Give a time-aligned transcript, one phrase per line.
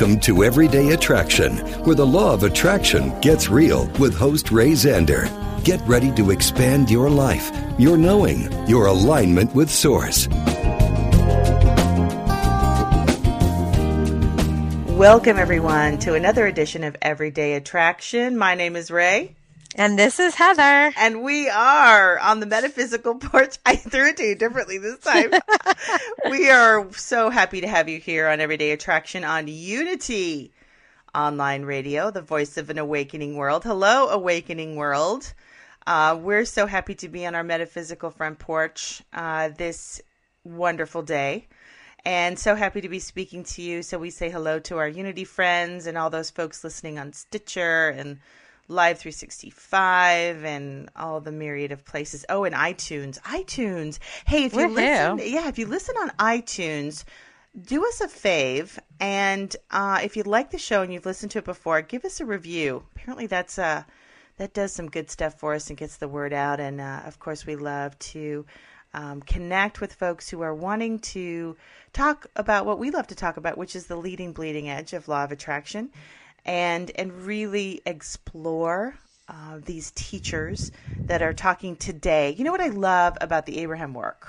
[0.00, 5.28] Welcome to Everyday Attraction, where the law of attraction gets real with host Ray Zander.
[5.62, 10.26] Get ready to expand your life, your knowing, your alignment with Source.
[14.96, 18.38] Welcome, everyone, to another edition of Everyday Attraction.
[18.38, 19.36] My name is Ray,
[19.80, 20.92] And this is Heather.
[20.98, 23.56] and we are on the metaphysical porch.
[23.64, 25.30] I threw it to you differently this time.
[26.30, 30.52] we are so happy to have you here on Everyday Attraction on Unity
[31.14, 33.64] Online Radio, the voice of an awakening world.
[33.64, 35.32] Hello, awakening world.
[35.86, 40.02] Uh, we're so happy to be on our metaphysical front porch uh, this
[40.44, 41.48] wonderful day.
[42.04, 43.82] And so happy to be speaking to you.
[43.82, 47.88] So we say hello to our Unity friends and all those folks listening on Stitcher
[47.88, 48.18] and
[48.70, 52.24] Live 365 and all the myriad of places.
[52.28, 53.20] Oh, and iTunes.
[53.22, 53.98] iTunes.
[54.26, 55.16] Hey, if you Woohoo.
[55.16, 57.04] listen, yeah, if you listen on iTunes,
[57.60, 61.38] do us a fave and uh, if you like the show and you've listened to
[61.38, 62.84] it before, give us a review.
[62.94, 63.82] Apparently, that's uh,
[64.36, 66.60] that does some good stuff for us and gets the word out.
[66.60, 68.46] And uh, of course, we love to
[68.94, 71.56] um, connect with folks who are wanting to
[71.92, 75.08] talk about what we love to talk about, which is the leading bleeding edge of
[75.08, 75.90] law of attraction,
[76.44, 78.94] and and really explore
[79.28, 82.34] uh, these teachers that are talking today.
[82.36, 84.26] You know what I love about the Abraham work?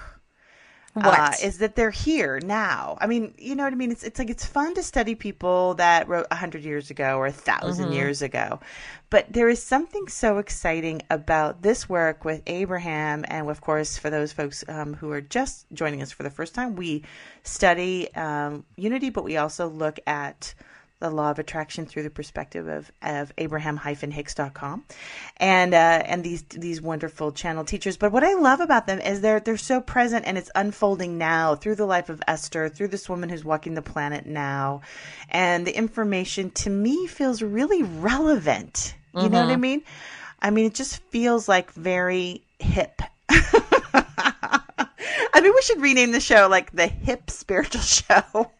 [0.94, 2.98] Uh, is that they're here now.
[3.00, 3.92] I mean, you know what I mean?
[3.92, 7.28] It's it's like it's fun to study people that wrote a hundred years ago or
[7.28, 8.60] a 1000 years ago,
[9.10, 14.10] but there is something so exciting about this work with Abraham, and of course, for
[14.10, 17.04] those folks um, who are just joining us for the first time, we
[17.44, 20.54] study um, unity, but we also look at
[21.02, 24.86] the law of attraction through the perspective of, of abraham-hicks.com
[25.38, 27.98] and uh, and these these wonderful channel teachers.
[27.98, 31.56] But what i love about them is they're they're so present and it's unfolding now
[31.56, 34.82] through the life of esther through this woman who's walking the planet now.
[35.30, 38.96] And the information to me feels really relevant.
[39.14, 39.84] You know what i mean?
[40.42, 43.02] I mean it just feels like very hip
[45.34, 48.52] I mean, we should rename the show like the Hip Spiritual Show.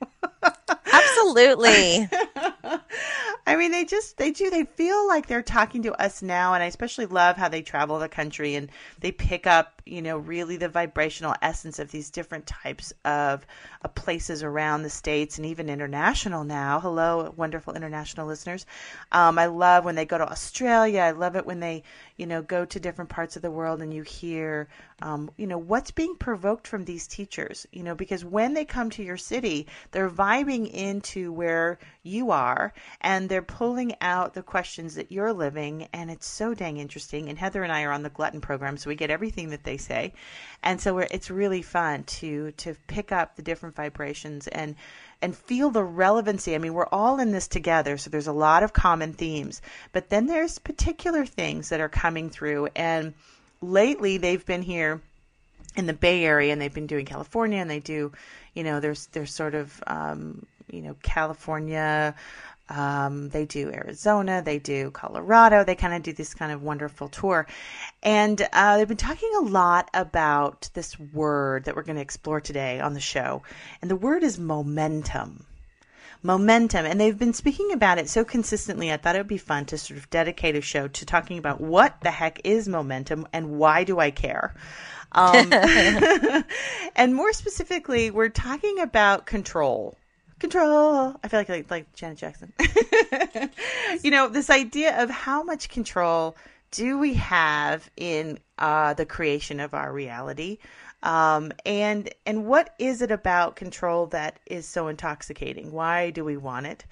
[0.92, 2.10] Absolutely.
[3.48, 6.62] I mean, they just they do they feel like they're talking to us now, and
[6.62, 8.70] I especially love how they travel the country and
[9.00, 13.46] they pick up, you know, really the vibrational essence of these different types of,
[13.84, 16.80] uh places around the states and even international now.
[16.80, 18.66] Hello, wonderful international listeners.
[19.12, 21.02] Um, I love when they go to Australia.
[21.02, 21.84] I love it when they,
[22.22, 24.68] you know, go to different parts of the world and you hear,
[25.02, 27.66] um, you know, what's being provoked from these teachers.
[27.72, 32.74] You know, because when they come to your city, they're vibing into where you are
[33.02, 37.38] and they're pulling out the questions that you're living and it's so dang interesting and
[37.38, 40.12] heather and i are on the glutton program so we get everything that they say
[40.64, 44.76] and so it's really fun to to pick up the different vibrations and
[45.24, 46.56] and feel the relevancy.
[46.56, 49.62] I mean we're all in this together so there's a lot of common themes
[49.92, 53.14] but then there's particular things that are coming through and
[53.62, 55.02] lately they've been here
[55.76, 58.12] in the Bay Area, and they've been doing California, and they do,
[58.54, 62.16] you know, there's there's sort of, um, you know, California.
[62.70, 65.66] Um, they do Arizona, they do Colorado.
[65.66, 67.46] They kind of do this kind of wonderful tour,
[68.02, 72.40] and uh, they've been talking a lot about this word that we're going to explore
[72.40, 73.44] today on the show,
[73.82, 75.46] and the word is momentum
[76.24, 76.86] momentum.
[76.86, 78.92] And they've been speaking about it so consistently.
[78.92, 81.62] I thought it would be fun to sort of dedicate a show to talking about
[81.62, 84.54] what the heck is momentum and why do I care?
[85.12, 85.52] Um,
[86.96, 89.98] and more specifically, we're talking about control.
[90.42, 91.16] Control.
[91.24, 92.52] I feel like like, like Janet Jackson.
[94.02, 96.36] you know, this idea of how much control
[96.72, 100.58] do we have in uh, the creation of our reality?
[101.04, 105.72] Um, and and what is it about control that is so intoxicating?
[105.72, 106.86] Why do we want it?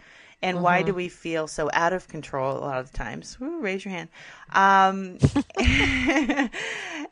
[0.44, 3.36] And why do we feel so out of control a lot of the times?
[3.42, 4.10] Ooh, raise your hand.
[4.54, 5.18] Um,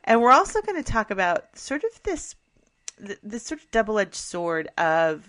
[0.04, 2.36] and we're also going to talk about sort of this
[3.24, 5.28] this sort of double-edged sword of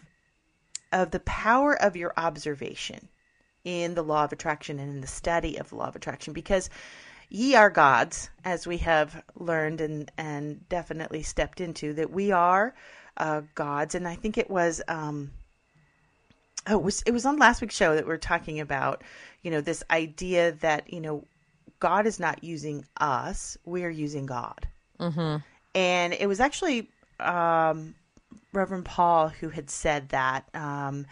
[0.92, 3.08] of the power of your observation
[3.64, 6.70] in the law of attraction and in the study of the law of attraction because
[7.30, 12.74] ye are gods as we have learned and and definitely stepped into that we are
[13.18, 13.96] uh, gods.
[13.96, 15.32] And i think it was um
[16.68, 19.04] oh it was it was on last week's show that we are talking about
[19.44, 21.24] you know this idea that you know
[21.80, 24.68] god is not using us we are using god.
[25.76, 26.90] And it was actually
[27.20, 27.94] um,
[28.54, 30.48] Reverend Paul who had said that.
[30.54, 31.06] Um,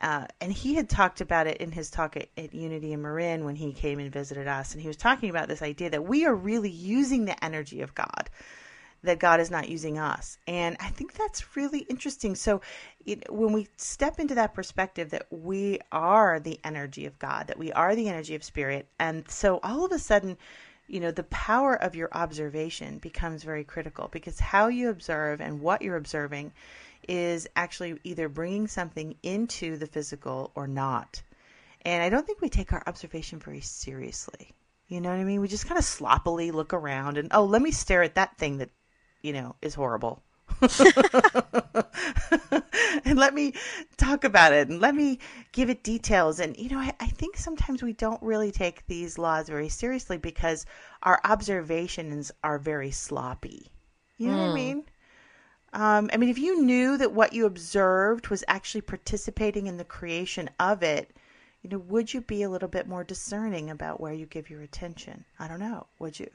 [0.00, 3.44] uh, and he had talked about it in his talk at, at Unity in Marin
[3.44, 4.72] when he came and visited us.
[4.72, 7.96] And he was talking about this idea that we are really using the energy of
[7.96, 8.30] God,
[9.02, 10.38] that God is not using us.
[10.46, 12.36] And I think that's really interesting.
[12.36, 12.60] So
[13.04, 17.58] it, when we step into that perspective that we are the energy of God, that
[17.58, 20.38] we are the energy of spirit, and so all of a sudden,
[20.88, 25.60] you know, the power of your observation becomes very critical because how you observe and
[25.60, 26.52] what you're observing
[27.06, 31.22] is actually either bringing something into the physical or not.
[31.82, 34.52] And I don't think we take our observation very seriously.
[34.88, 35.42] You know what I mean?
[35.42, 38.58] We just kind of sloppily look around and, oh, let me stare at that thing
[38.58, 38.70] that,
[39.22, 40.22] you know, is horrible.
[43.04, 43.52] and let me
[43.96, 45.18] talk about it and let me
[45.52, 46.40] give it details.
[46.40, 50.18] And, you know, I, I think sometimes we don't really take these laws very seriously
[50.18, 50.66] because
[51.02, 53.70] our observations are very sloppy.
[54.16, 54.84] You know what I mean?
[55.72, 59.84] Um, I mean, if you knew that what you observed was actually participating in the
[59.84, 61.16] creation of it,
[61.62, 64.62] you know, would you be a little bit more discerning about where you give your
[64.62, 65.24] attention?
[65.38, 65.86] I don't know.
[65.98, 66.30] Would you?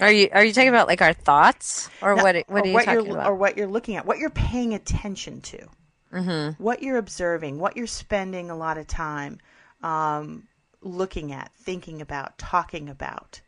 [0.00, 2.36] Are you are you talking about like our thoughts or No, what?
[2.48, 3.26] What are you what talking you're, about?
[3.26, 5.66] Or what you're looking at, what you're paying attention to,
[6.12, 6.62] mm-hmm.
[6.62, 9.38] what you're observing, what you're spending a lot of time
[9.82, 10.46] um,
[10.80, 13.40] looking at, thinking about, talking about.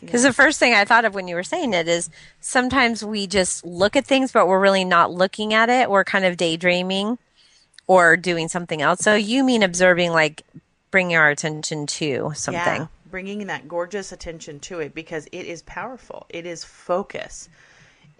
[0.00, 2.10] Because the first thing I thought of when you were saying it is
[2.40, 5.88] sometimes we just look at things, but we're really not looking at it.
[5.88, 7.18] We're kind of daydreaming
[7.86, 9.00] or doing something else.
[9.00, 10.42] So you mean observing, like
[10.90, 12.82] bringing our attention to something.
[12.82, 16.26] Yeah, bringing that gorgeous attention to it because it is powerful.
[16.28, 17.48] It is focus.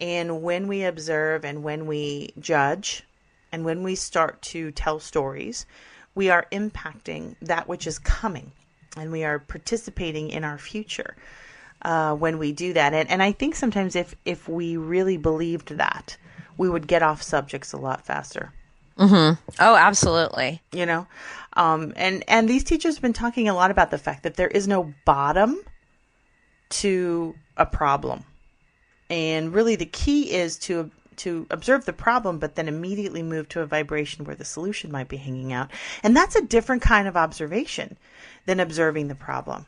[0.01, 3.03] And when we observe and when we judge
[3.51, 5.67] and when we start to tell stories,
[6.15, 8.53] we are impacting that which is coming
[8.97, 11.17] and we are participating in our future
[11.83, 12.95] uh, when we do that.
[12.95, 16.17] And, and I think sometimes if, if we really believed that,
[16.57, 18.53] we would get off subjects a lot faster
[19.61, 20.63] Oh, absolutely.
[20.73, 21.07] you know?
[21.55, 24.49] Um, and and these teachers have been talking a lot about the fact that there
[24.49, 25.61] is no bottom
[26.71, 28.25] to a problem.
[29.11, 33.61] And really the key is to to observe the problem but then immediately move to
[33.61, 35.71] a vibration where the solution might be hanging out.
[36.03, 37.97] And that's a different kind of observation
[38.47, 39.67] than observing the problem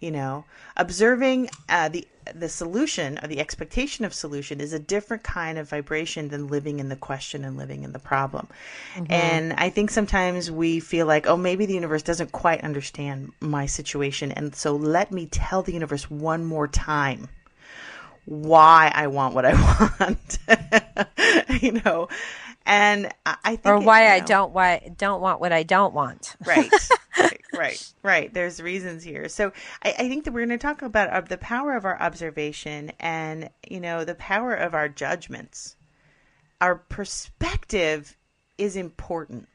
[0.00, 0.44] you know
[0.76, 5.68] observing uh, the the solution or the expectation of solution is a different kind of
[5.68, 8.46] vibration than living in the question and living in the problem.
[9.08, 13.66] And i think sometimes we feel like oh maybe the universe doesn't quite understand my
[13.66, 14.32] situation.
[14.32, 17.28] And so let me tell the universe one more time
[18.24, 19.54] why i want what i
[20.00, 20.38] want.
[21.62, 22.08] You know
[22.68, 25.52] and i I think Or it- why you I know- don't why don't want what
[25.52, 26.36] I don't want.
[26.44, 26.70] right
[27.18, 28.32] right right right.
[28.34, 29.28] There's reasons here.
[29.28, 32.00] So i, I think that we're going to talk about uh, the power of our
[32.00, 35.74] observation and you know the power of our judgments.
[36.60, 38.16] Our perspective
[38.58, 39.48] is important.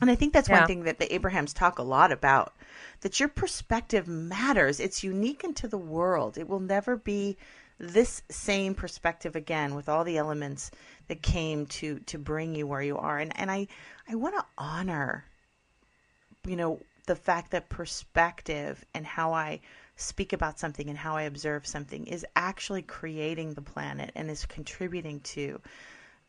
[0.00, 0.60] And i think that's Yeah.
[0.60, 2.54] one thing that the abrahams talk a lot about
[3.02, 4.78] that your perspective matters.
[4.80, 6.38] It's unique into the world.
[6.38, 7.36] It will never be
[7.78, 10.70] this same perspective again with all the elements
[11.10, 13.18] that came to to bring you where you are.
[13.18, 13.66] And and i
[14.08, 15.24] i want to honor
[16.46, 19.60] you know the fact that perspective and how I
[19.96, 24.46] speak about something and how I observe something is actually creating the planet and is
[24.46, 25.60] contributing to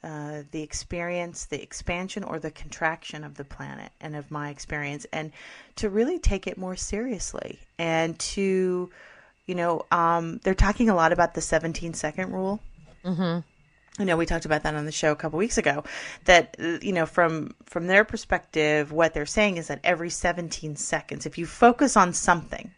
[0.04, 5.06] uh, the experience, the expansion or the contraction of the planet and of my experience,
[5.14, 5.32] and
[5.76, 8.90] to really take it more seriously and to,
[9.46, 12.60] you know, um, they're talking a lot about the 17 second rule.
[14.00, 15.84] I know we talked about that on the show a couple weeks ago.
[16.26, 20.76] That uh, you know, from from their perspective, what they're saying is that every 17
[20.78, 22.72] seconds, if you focus on something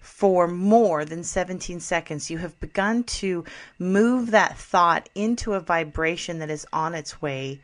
[0.00, 3.44] for more than 17 seconds, you have begun to
[3.78, 7.60] move that thought into a vibration that is on its way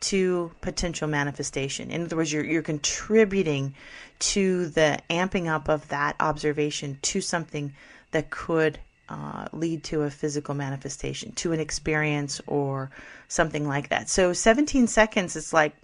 [0.00, 1.90] to potential manifestation.
[1.90, 3.74] In other words, you're you're contributing
[4.18, 7.74] to the amping up of that observation to something
[8.10, 8.78] that could
[9.10, 12.90] uh, lead to a physical manifestation, to an experience or
[13.28, 14.08] something like that.
[14.08, 15.74] So 17 seconds, it's like,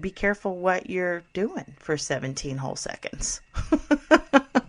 [0.00, 3.40] be careful what you're doing for 17 whole seconds.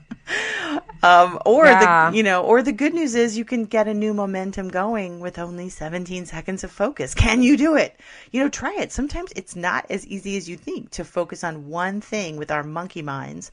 [1.03, 2.11] Um, or Yeah.
[2.11, 5.19] the you know, or the good news is you can get a new momentum going
[5.19, 7.13] with only 17 seconds of focus.
[7.13, 7.99] Can you do it?
[8.31, 8.93] You know, try it.
[8.93, 12.63] Sometimes it's not as easy as you think to focus on one thing with our
[12.63, 13.51] monkey minds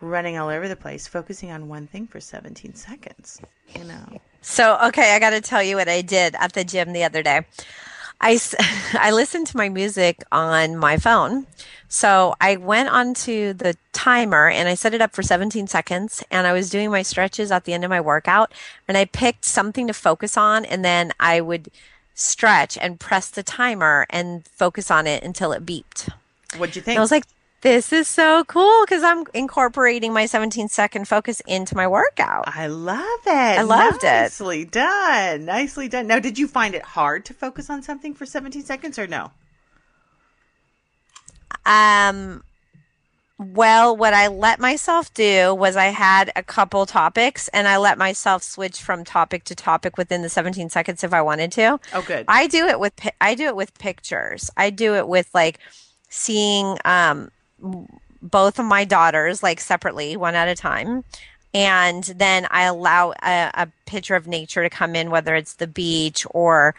[0.00, 3.40] running all over the place, focusing on one thing for 17 seconds.
[3.76, 4.20] You know.
[4.40, 7.22] So, okay, I got to tell you what I did at the gym the other
[7.22, 7.44] day.
[8.20, 8.38] I,
[8.94, 11.46] I listened to my music on my phone.
[11.88, 16.46] So I went onto the timer and I set it up for 17 seconds and
[16.46, 18.52] I was doing my stretches at the end of my workout
[18.86, 21.70] and I picked something to focus on and then I would
[22.14, 26.10] stretch and press the timer and focus on it until it beeped.
[26.56, 26.96] What'd you think?
[26.96, 27.24] And I was like,
[27.60, 32.44] this is so cool because I'm incorporating my 17 second focus into my workout.
[32.46, 33.58] I love it.
[33.58, 34.04] I loved it.
[34.04, 35.44] Nicely done.
[35.44, 36.06] Nicely done.
[36.06, 39.32] Now, did you find it hard to focus on something for 17 seconds or no?
[41.66, 42.44] Um,
[43.38, 47.98] well, what I let myself do was I had a couple topics and I let
[47.98, 51.78] myself switch from topic to topic within the 17 seconds if I wanted to.
[51.92, 52.24] Oh, good.
[52.28, 54.50] I do it with I do it with pictures.
[54.56, 55.58] I do it with like
[56.08, 57.30] seeing um
[58.22, 61.04] both of my daughters like separately, one at a time.
[61.54, 65.66] And then I allow a, a picture of nature to come in, whether it's the
[65.66, 66.74] beach or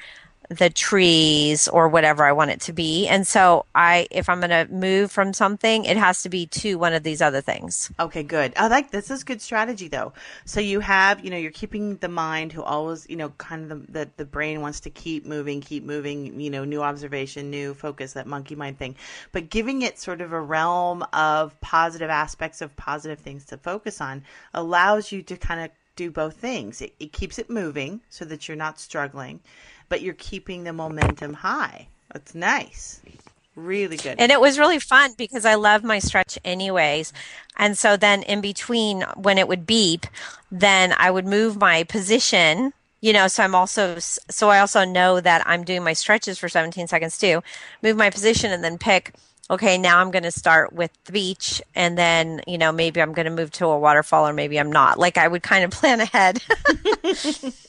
[0.50, 3.08] the trees or whatever I want it to be.
[3.08, 6.80] And so I, if I'm going to move from something, it has to be to
[6.80, 7.92] one of these other things.
[8.00, 8.54] Okay, good.
[8.58, 10.12] I like this is good strategy though.
[10.46, 13.88] So you have, you know, you're keeping the mind who always, you know, kind of
[13.88, 17.76] the, the the brain wants to keep moving, keep moving, you know, new observation, new
[17.76, 18.96] focus, that monkey mind thing.
[19.32, 24.02] But giving it sort of a realm of positive aspects of positive things to focus
[24.02, 26.82] on allows you to kind of do both things.
[26.82, 29.42] It, it keeps it moving so that you're not struggling,
[29.90, 31.88] but you're keeping the momentum high.
[32.14, 33.02] That's nice.
[33.56, 34.16] Really good.
[34.20, 37.12] And it was really fun because I love my stretch anyways.
[37.58, 40.06] And so then in between when it would beep,
[40.52, 45.20] then I would move my position, you know, so I'm also, so I also know
[45.20, 47.44] that I'm doing my stretches for 17 seconds too.
[47.84, 49.14] Move my position and then pick,
[49.50, 53.14] okay, now I'm going to start with the beach and then, you know, maybe I'm
[53.14, 54.98] going to move to a waterfall or maybe I'm not.
[54.98, 56.42] Like I would kind of plan ahead.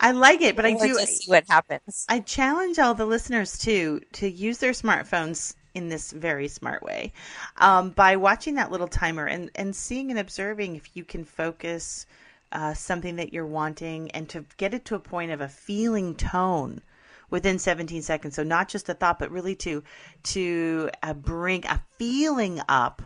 [0.00, 2.04] I like it, but I Or do see what happens.
[2.08, 7.12] I challenge all the listeners too to use their smartphones in this very smart way
[7.56, 12.06] um, by watching that little timer and, and seeing and observing if you can focus
[12.52, 16.14] uh, something that you're wanting and to get it to a point of a feeling
[16.14, 16.82] tone
[17.30, 18.36] within 17 seconds.
[18.36, 19.82] So not just a thought, but really to
[20.24, 23.02] to uh, bring a feeling up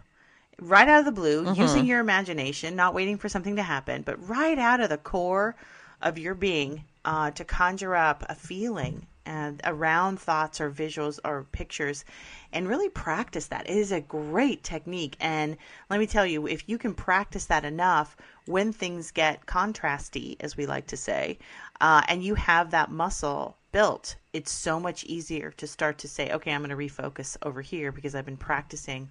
[0.60, 4.28] right out of the blue, using your imagination, not waiting for something to happen, but
[4.28, 5.54] right out of the core
[6.02, 11.44] of your being uh, to conjure up a feeling and around thoughts or visuals or
[11.50, 12.04] pictures
[12.52, 13.68] and really practice that.
[13.68, 15.16] It is a great technique.
[15.20, 15.56] And
[15.90, 20.56] let me tell you, if you can practice that enough when things get contrasty, as
[20.56, 21.38] we like to say,
[21.80, 26.30] uh, and you have that muscle built, it's so much easier to start to say,
[26.30, 29.10] okay, I'm going to refocus over here because I've been practicing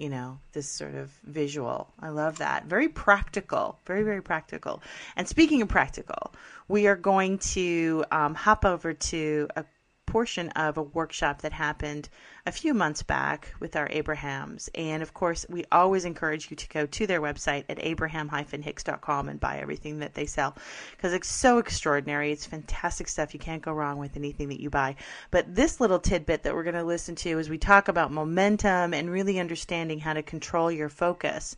[0.00, 1.92] you know, this sort of visual.
[2.00, 2.64] I love that.
[2.64, 3.78] Very practical.
[3.84, 4.82] Very, very practical.
[5.14, 6.32] And speaking of practical,
[6.68, 9.64] we are going to um, hop over to a
[10.10, 12.08] portion of a workshop that happened
[12.44, 14.68] a few months back with our Abrahams.
[14.74, 19.38] And of course, we always encourage you to go to their website at abraham-hicks.com and
[19.38, 20.56] buy everything that they sell
[20.90, 22.32] because it's so extraordinary.
[22.32, 23.34] It's fantastic stuff.
[23.34, 24.96] You can't go wrong with anything that you buy.
[25.30, 28.92] But this little tidbit that we're going to listen to as we talk about momentum
[28.92, 31.56] and really understanding how to control your focus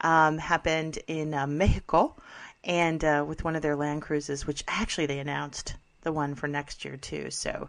[0.00, 2.16] um, happened in uh, Mexico
[2.64, 6.48] and uh, with one of their land cruises, which actually they announced the one for
[6.48, 7.30] next year too.
[7.30, 7.68] So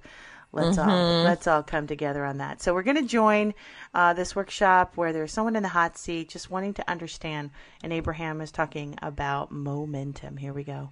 [0.51, 2.61] let's all let's all come together on that.
[2.61, 3.53] So we're going to join
[3.93, 7.49] uh, this workshop where there's someone in the hot seat just wanting to understand,
[7.83, 10.37] and Abraham is talking about momentum.
[10.37, 10.91] Here we go.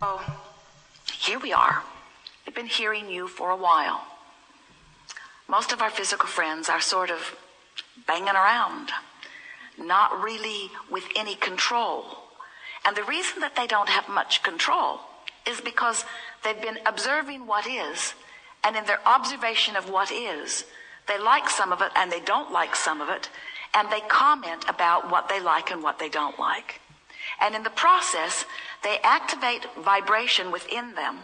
[0.00, 0.40] Oh,
[1.12, 1.82] here we are.
[2.46, 4.02] We've been hearing you for a while.
[5.48, 7.36] Most of our physical friends are sort of
[8.06, 8.90] banging around,
[9.78, 12.04] not really with any control.
[12.84, 15.00] And the reason that they don't have much control
[15.46, 16.04] is because
[16.44, 18.14] they've been observing what is,
[18.64, 20.64] and in their observation of what is,
[21.08, 23.28] they like some of it and they don't like some of it,
[23.74, 26.80] and they comment about what they like and what they don't like.
[27.40, 28.44] And in the process,
[28.82, 31.18] they activate vibration within them,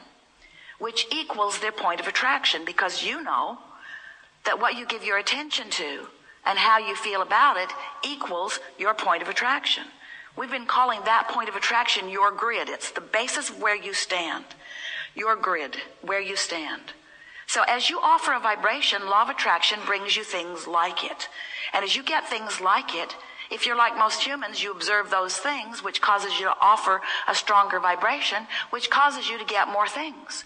[0.78, 3.58] which equals their point of attraction because you know
[4.44, 6.06] that what you give your attention to
[6.46, 7.68] and how you feel about it
[8.04, 9.84] equals your point of attraction.
[10.38, 12.68] We've been calling that point of attraction your grid.
[12.68, 14.44] It's the basis of where you stand.
[15.16, 16.92] Your grid, where you stand.
[17.48, 21.28] So as you offer a vibration, law of attraction brings you things like it.
[21.72, 23.16] And as you get things like it,
[23.50, 27.34] If you're like most humans, you observe those things, which causes you to offer a
[27.34, 30.44] stronger vibration, which causes you to get more things.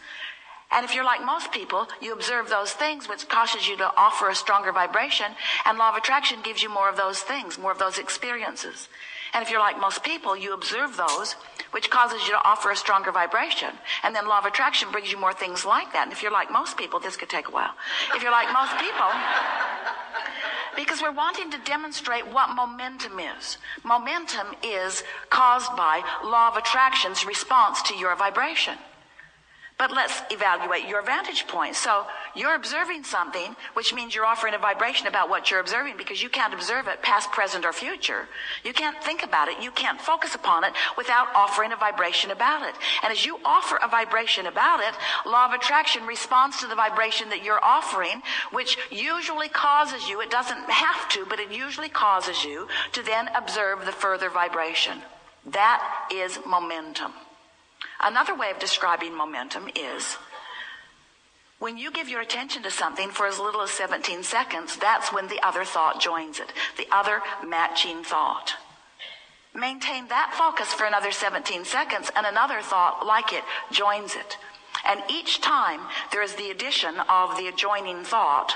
[0.70, 4.28] And if you're like most people, you observe those things, which causes you to offer
[4.28, 5.26] a stronger vibration,
[5.66, 8.88] and law of attraction gives you more of those things, more of those experiences.
[9.34, 11.36] And if you're like most people, you observe those,
[11.70, 13.70] which causes you to offer a stronger vibration.
[14.02, 16.04] And then law of attraction brings you more things like that.
[16.04, 17.72] And if you're like most people, this could take a while.
[18.14, 19.08] If you're like most people,
[20.76, 23.58] because we're wanting to demonstrate what momentum is.
[23.84, 28.74] Momentum is caused by law of attraction's response to your vibration.
[29.82, 31.74] But let's evaluate your vantage point.
[31.74, 36.22] So you're observing something, which means you're offering a vibration about what you're observing because
[36.22, 38.28] you can't observe it past, present, or future.
[38.62, 39.60] You can't think about it.
[39.60, 42.76] You can't focus upon it without offering a vibration about it.
[43.02, 44.94] And as you offer a vibration about it,
[45.28, 48.22] law of attraction responds to the vibration that you're offering,
[48.52, 53.30] which usually causes you, it doesn't have to, but it usually causes you to then
[53.34, 55.02] observe the further vibration.
[55.44, 57.14] That is momentum.
[58.02, 60.16] Another way of describing momentum is
[61.62, 65.28] when you give your attention to something for as little as 17 seconds, that's when
[65.28, 68.54] the other thought joins it, the other matching thought.
[69.54, 74.38] Maintain that focus for another 17 seconds, and another thought like it joins it.
[74.84, 78.54] And each time there is the addition of the adjoining thought,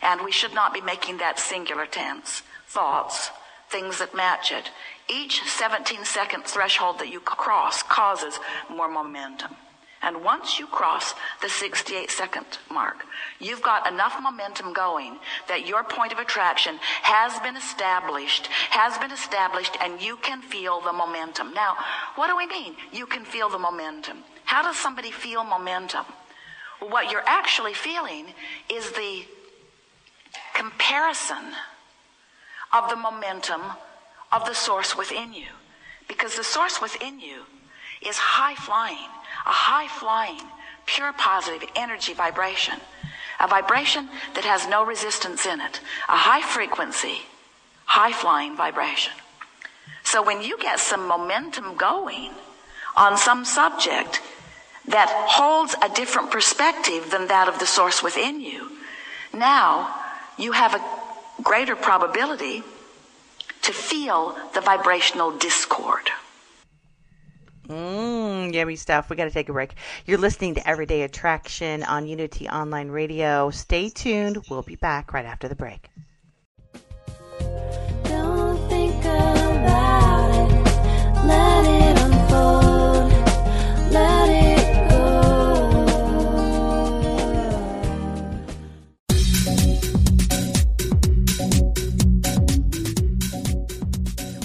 [0.00, 2.42] and we should not be making that singular tense.
[2.68, 3.30] Thoughts,
[3.68, 4.70] things that match it.
[5.08, 8.38] Each 17 second threshold that you cross causes
[8.68, 9.56] more momentum.
[10.00, 13.04] And once you cross the 68 second mark,
[13.40, 19.10] you've got enough momentum going that your point of attraction has been established, has been
[19.10, 21.52] established, and you can feel the momentum.
[21.52, 21.76] Now,
[22.14, 22.76] what do we mean?
[22.92, 24.18] You can feel the momentum.
[24.44, 26.04] How does somebody feel momentum?
[26.80, 28.26] Well, what you're actually feeling
[28.70, 29.24] is the
[30.54, 31.54] comparison
[32.72, 33.62] of the momentum
[34.32, 35.46] of the source within you.
[36.06, 37.42] Because the source within you
[38.06, 39.10] is high flying,
[39.46, 40.40] a high flying,
[40.86, 42.74] pure positive energy vibration.
[43.40, 45.80] A vibration that has no resistance in it.
[46.08, 47.18] A high frequency,
[47.84, 49.12] high flying vibration.
[50.02, 52.32] So when you get some momentum going
[52.96, 54.20] on some subject
[54.86, 58.72] that holds a different perspective than that of the source within you,
[59.32, 59.94] now
[60.36, 62.62] you have a greater probability
[63.62, 66.10] to feel the vibrational discord.
[67.68, 69.10] Mmm, yummy stuff.
[69.10, 69.74] We got to take a break.
[70.06, 73.50] You're listening to Everyday Attraction on Unity Online Radio.
[73.50, 74.38] Stay tuned.
[74.48, 75.90] We'll be back right after the break.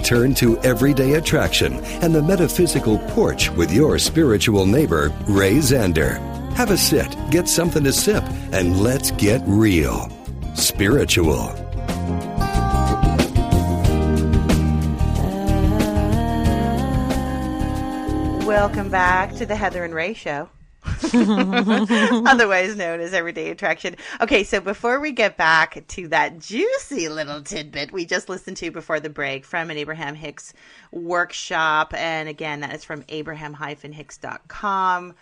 [0.00, 6.18] Return to everyday attraction and the metaphysical porch with your spiritual neighbor, Ray Zander.
[6.54, 10.08] Have a sit, get something to sip, and let's get real.
[10.54, 11.52] Spiritual.
[18.46, 20.48] Welcome back to the Heather and Ray Show.
[22.26, 23.96] Otherwise known as Everyday Attraction.
[24.20, 28.70] Okay, so before we get back to that juicy little tidbit we just listened to
[28.70, 30.52] before the break from an Abraham Hicks
[30.92, 35.14] workshop, and again, that is from abraham-hicks.com.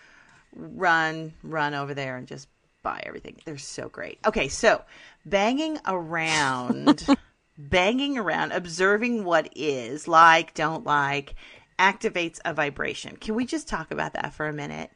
[0.55, 2.49] Run, run over there and just
[2.83, 3.41] buy everything.
[3.45, 4.19] They're so great.
[4.27, 4.83] Okay, so
[5.25, 7.07] banging around,
[7.59, 11.35] banging around, observing what is, like, don't like,
[11.79, 13.17] activates a vibration.
[13.17, 14.91] Can we just talk about that for a minute?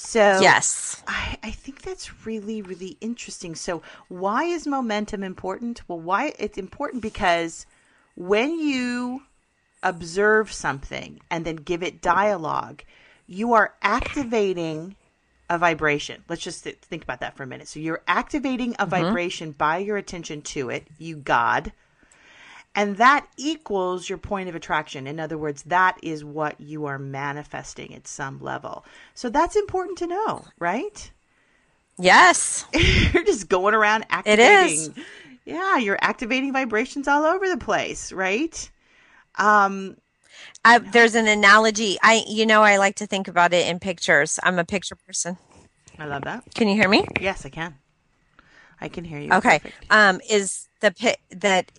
[0.00, 1.02] So Yes.
[1.08, 3.56] I, I think that's really, really interesting.
[3.56, 5.82] So why is momentum important?
[5.88, 7.66] Well, why it's important because
[8.14, 9.22] when you
[9.82, 12.84] observe something and then give it dialogue,
[13.26, 14.94] you are activating
[15.50, 16.22] a vibration.
[16.28, 17.66] Let's just th- think about that for a minute.
[17.66, 18.90] So you're activating a mm-hmm.
[18.90, 21.72] vibration by your attention to it, you God.
[22.78, 25.08] And that equals your point of attraction.
[25.08, 28.84] In other words, that is what you are manifesting at some level.
[29.14, 31.10] So that's important to know, right?
[31.98, 32.66] Yes.
[32.72, 34.78] you're just going around activating.
[34.78, 34.90] is.
[35.44, 38.70] Yeah, you're activating vibrations all over the place, right?
[39.34, 39.96] Um,
[40.64, 41.98] I, there's an analogy.
[42.00, 44.38] I, you know, I like to think about it in pictures.
[44.44, 45.36] I'm a picture person.
[45.98, 46.44] I love that.
[46.54, 47.04] Can you hear me?
[47.20, 47.74] Yes, I can.
[48.80, 49.32] I can hear you.
[49.32, 49.58] Okay.
[49.58, 49.86] Perfect.
[49.90, 51.72] Um, is the pit that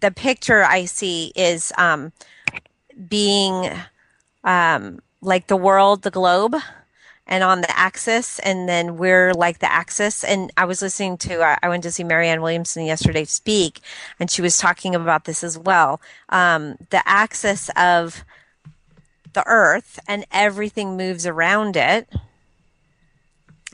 [0.00, 2.12] the picture I see is um,
[3.08, 3.70] being
[4.44, 6.56] um, like the world, the globe,
[7.26, 10.22] and on the axis, and then we're like the axis.
[10.22, 13.80] And I was listening to, I I went to see Marianne Williamson yesterday speak,
[14.20, 16.00] and she was talking about this as well.
[16.28, 18.24] Um, the axis of
[19.36, 22.08] the earth and everything moves around it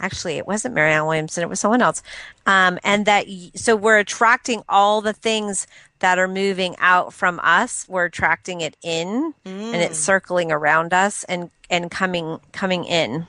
[0.00, 2.02] actually it wasn't marianne williamson it was someone else
[2.46, 5.68] um, and that so we're attracting all the things
[6.02, 11.24] that are moving out from us we're attracting it in and it's circling around us
[11.24, 13.26] and and coming coming in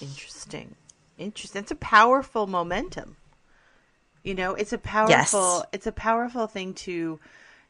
[0.00, 0.76] Interesting.
[1.16, 1.62] Interesting.
[1.62, 3.16] It's a powerful momentum.
[4.22, 7.18] You know, it's a powerful it's a powerful thing to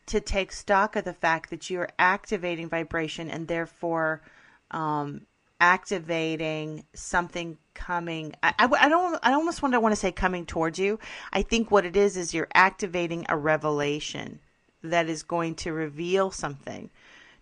[0.07, 4.23] to take stock of the fact that you're activating vibration and therefore
[4.71, 5.23] um
[5.61, 10.45] activating something coming I, I, I don't I almost want to want to say coming
[10.45, 10.99] towards you.
[11.33, 14.41] I think what it is is you're activating a revelation
[14.83, 16.91] that is going to reveal something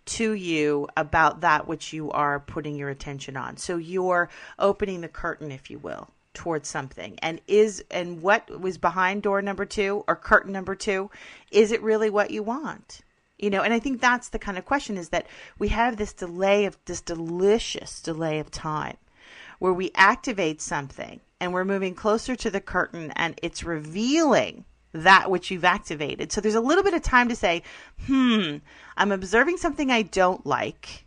[0.05, 3.57] to you about that which you are putting your attention on.
[3.57, 7.17] So you're opening the curtain, if you will, towards something.
[7.23, 11.09] And is and what was behind door number two or curtain number two,
[11.51, 13.01] is it really what you want?
[13.39, 15.25] You know, and I think that's the kind of question is that
[15.57, 18.97] we have this delay of this delicious delay of time
[19.59, 25.29] where we activate something and we're moving closer to the curtain and it's revealing that
[25.29, 26.31] which you've activated.
[26.31, 27.63] So there's a little bit of time to say,
[28.05, 28.57] hmm,
[28.95, 31.05] I'm observing something I don't like.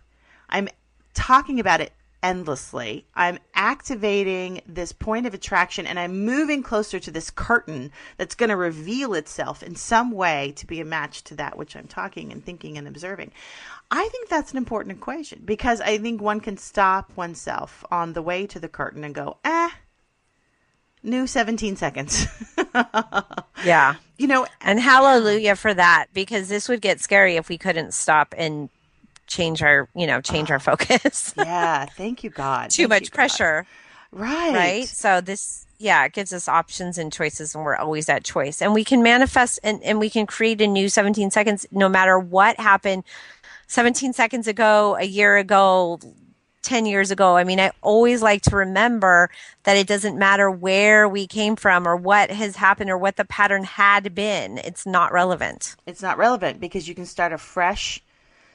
[0.49, 0.69] I'm
[1.15, 3.07] talking about it endlessly.
[3.15, 8.51] I'm activating this point of attraction and I'm moving closer to this curtain that's going
[8.51, 12.33] to reveal itself in some way to be a match to that which I'm talking
[12.33, 13.33] and thinking and observing.
[13.91, 18.23] I think that's an important equation because I think one can stop oneself on the
[18.23, 19.71] way to the curtain and go, eh,
[21.03, 22.27] new 17 seconds.
[23.65, 27.95] yeah you know, and hallelujah for that because this would get scary if we couldn't
[27.95, 28.69] stop and
[29.31, 30.77] change our you know change our ah.
[30.77, 31.33] focus.
[31.41, 32.71] Yeah, thank you, God.
[32.71, 33.15] too Thank much you, God.
[33.15, 33.67] pressure.
[34.13, 34.55] Right.
[34.55, 34.89] right?
[34.89, 38.61] So this yeah it gives us options and choices and we're always at choice.
[38.61, 42.19] And we can manifest and, and we can create a new 17 seconds no matter
[42.19, 43.05] what happened
[43.69, 46.01] 17 seconds ago a year ago
[46.63, 47.37] 10 years ago.
[47.37, 49.31] I mean i always like to remember
[49.63, 53.25] that it doesn't matter where we came from or what has happened or what the
[53.25, 54.59] pattern had been.
[54.59, 55.77] It's not relevant.
[55.87, 58.03] It's not relevant because you can start a fresh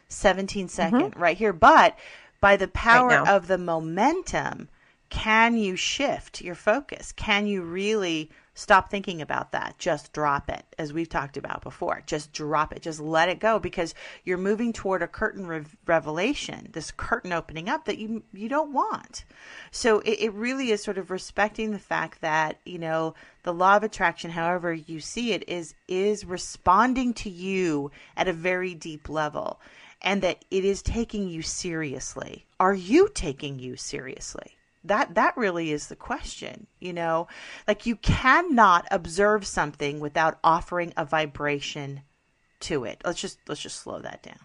[0.07, 0.69] 17 mm-hmm.
[0.69, 1.53] second right here.
[1.53, 1.97] But
[2.41, 3.35] by the power now.
[3.35, 4.69] of the momentum,
[5.09, 7.11] can you shift your focus?
[7.11, 9.75] Can you really stop thinking about that?
[9.77, 12.03] Just drop it, as we've talked about before.
[12.05, 12.81] Just drop it.
[12.81, 17.69] Just let it go because you're moving toward a curtain re- revelation, this curtain opening
[17.69, 19.25] up that you you don't want.
[19.71, 23.13] So it, it really is sort of respecting the fact that you know
[23.43, 28.33] the law of attraction, however you see it, is is responding to you at a
[28.33, 29.59] very deep level,
[30.05, 32.45] and that it is taking you seriously.
[32.59, 34.55] Are you taking you seriously?
[34.85, 37.27] that that really is the question you know
[37.67, 42.01] like you cannot observe something without offering a vibration
[42.59, 44.39] to it let's just let's just slow that down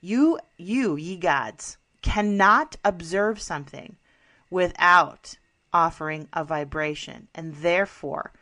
[0.00, 3.96] you you ye gods cannot observe something
[4.50, 5.36] without
[5.72, 8.32] offering a vibration and therefore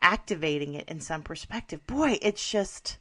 [0.00, 2.98] activating it in some perspective boy it's just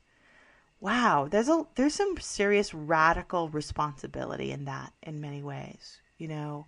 [0.82, 6.66] wow, there's a there's some serious radical responsibility in that in many ways, you know.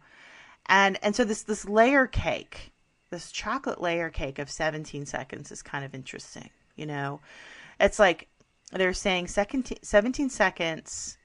[0.67, 2.71] And and so this this layer cake,
[3.09, 7.21] this chocolate layer cake of 17 seconds is kind of interesting, you know.
[7.79, 8.27] It's like
[8.71, 11.17] they're saying second 17 seconds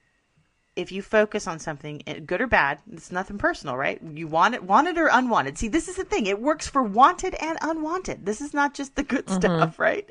[0.77, 4.01] if you focus on something, eh, good or bad, it's nothing personal, right?
[4.03, 5.57] You want it, wanted or unwanted.
[5.57, 6.27] See, this is the thing.
[6.27, 8.27] It works for wanted and unwanted.
[8.27, 10.09] This is not just the good stuff, right?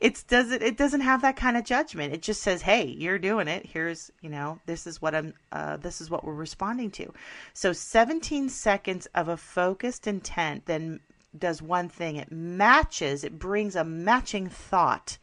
[0.00, 2.12] It's doesn't it doesn't have that kind of judgment.
[2.12, 3.64] It just says, "Hey, you're doing it.
[3.64, 7.12] Here's, you know, this is what I'm uh, this is what we're responding to."
[7.54, 11.00] So, 17 seconds of a focused intent then
[11.38, 12.16] does one thing.
[12.16, 15.18] It matches, it brings a matching thought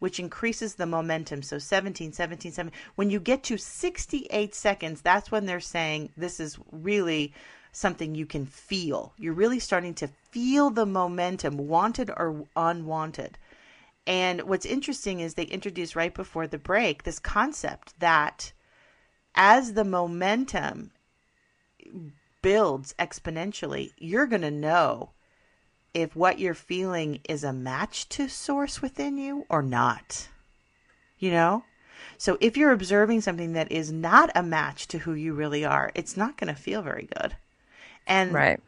[0.00, 1.42] which increases the momentum.
[1.42, 2.72] So 17, 17, 17.
[2.96, 7.32] When you get to 68 seconds, that's when they're saying this is really
[7.72, 9.12] something you can feel.
[9.16, 13.38] You're really starting to feel the momentum, wanted or unwanted.
[14.06, 18.52] And what's interesting is they introduced right before the break this concept that
[19.34, 20.90] as the momentum
[22.42, 25.10] builds exponentially, you're going to know
[25.94, 30.28] if what you're feeling is a match to source within you or not.
[31.18, 31.64] You know?
[32.16, 35.90] So if you're observing something that is not a match to who you really are,
[35.94, 37.36] it's not going to feel very good.
[38.06, 38.60] And Right.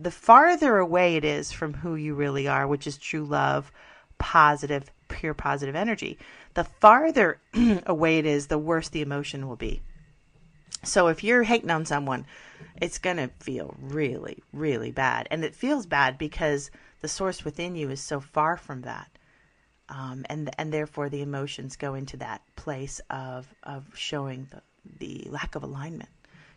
[0.00, 3.70] the farther away it is from who you really are, which is true love,
[4.18, 6.18] positive, pure positive energy,
[6.54, 7.38] the farther
[7.86, 9.82] away it is, the worse the emotion will be.
[10.84, 12.26] So if you're hating on someone,
[12.80, 15.28] it's going to feel really, really bad.
[15.30, 19.10] And it feels bad because the source within you is so far from that.
[19.90, 24.60] Um, and and therefore the emotions go into that place of of showing the
[24.98, 26.10] the lack of alignment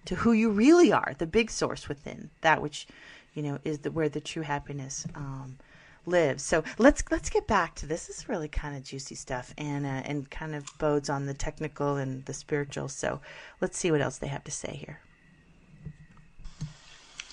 [0.05, 2.87] to who you really are, the big source within that which
[3.33, 5.57] you know is the where the true happiness um,
[6.05, 6.43] lives.
[6.43, 8.07] So let's let's get back to this.
[8.07, 11.33] This is really kind of juicy stuff and uh, and kind of bodes on the
[11.33, 12.87] technical and the spiritual.
[12.87, 13.21] So
[13.59, 14.99] let's see what else they have to say here.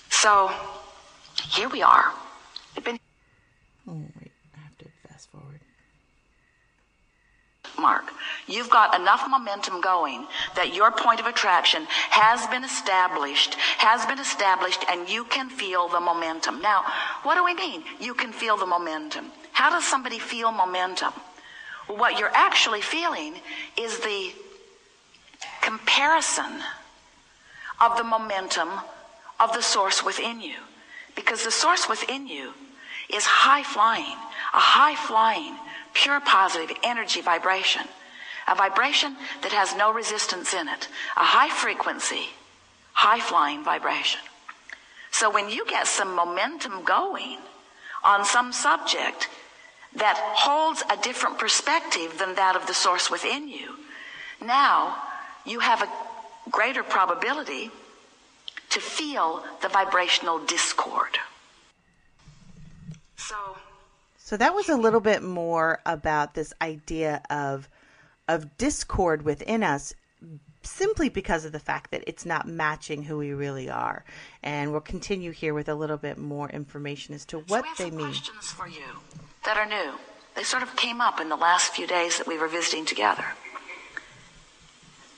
[0.09, 0.51] So
[1.51, 2.11] here we are.
[2.83, 2.99] Been
[3.87, 5.59] Oh wait, I have to fast forward.
[7.79, 8.11] Mark,
[8.47, 14.19] you've got enough momentum going that your point of attraction has been established, has been
[14.19, 16.61] established, and you can feel the momentum.
[16.61, 16.83] Now,
[17.23, 17.83] what do we mean?
[17.99, 19.31] You can feel the momentum.
[19.51, 21.13] How does somebody feel momentum?
[21.87, 23.35] What you're actually feeling
[23.77, 24.31] is the
[25.61, 26.61] comparison
[27.81, 28.69] of the momentum
[29.39, 30.55] of the source within you.
[31.15, 32.53] Because the source within you
[33.13, 34.17] is high flying,
[34.53, 35.55] a high flying,
[35.93, 37.83] pure positive energy vibration,
[38.47, 42.29] a vibration that has no resistance in it, a high frequency,
[42.93, 44.21] high flying vibration.
[45.11, 47.37] So when you get some momentum going
[48.03, 49.27] on some subject
[49.95, 53.75] that holds a different perspective than that of the source within you,
[54.41, 54.95] now
[55.45, 55.89] you have a
[56.49, 57.71] greater probability
[58.69, 61.17] to feel the vibrational discord.
[63.17, 63.35] So
[64.29, 67.67] So that was a little bit more about this idea of
[68.27, 69.95] of discord within us
[70.61, 74.05] simply because of the fact that it's not matching who we really are.
[74.43, 77.89] And we'll continue here with a little bit more information as to what so they
[77.89, 78.05] mean.
[78.05, 79.01] questions for you
[79.45, 79.97] that are new.
[80.35, 83.25] They sort of came up in the last few days that we were visiting together.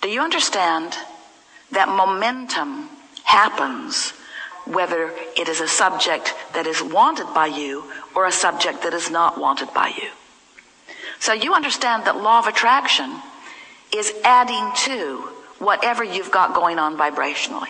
[0.02, 0.96] Do you understand
[1.72, 2.88] that momentum
[3.26, 4.14] happens
[4.66, 9.10] whether it is a subject that is wanted by you or a subject that is
[9.10, 10.10] not wanted by you?
[11.20, 13.22] So you understand that law of attraction
[13.94, 15.18] is adding to
[15.60, 17.70] whatever you've got going on vibrationally.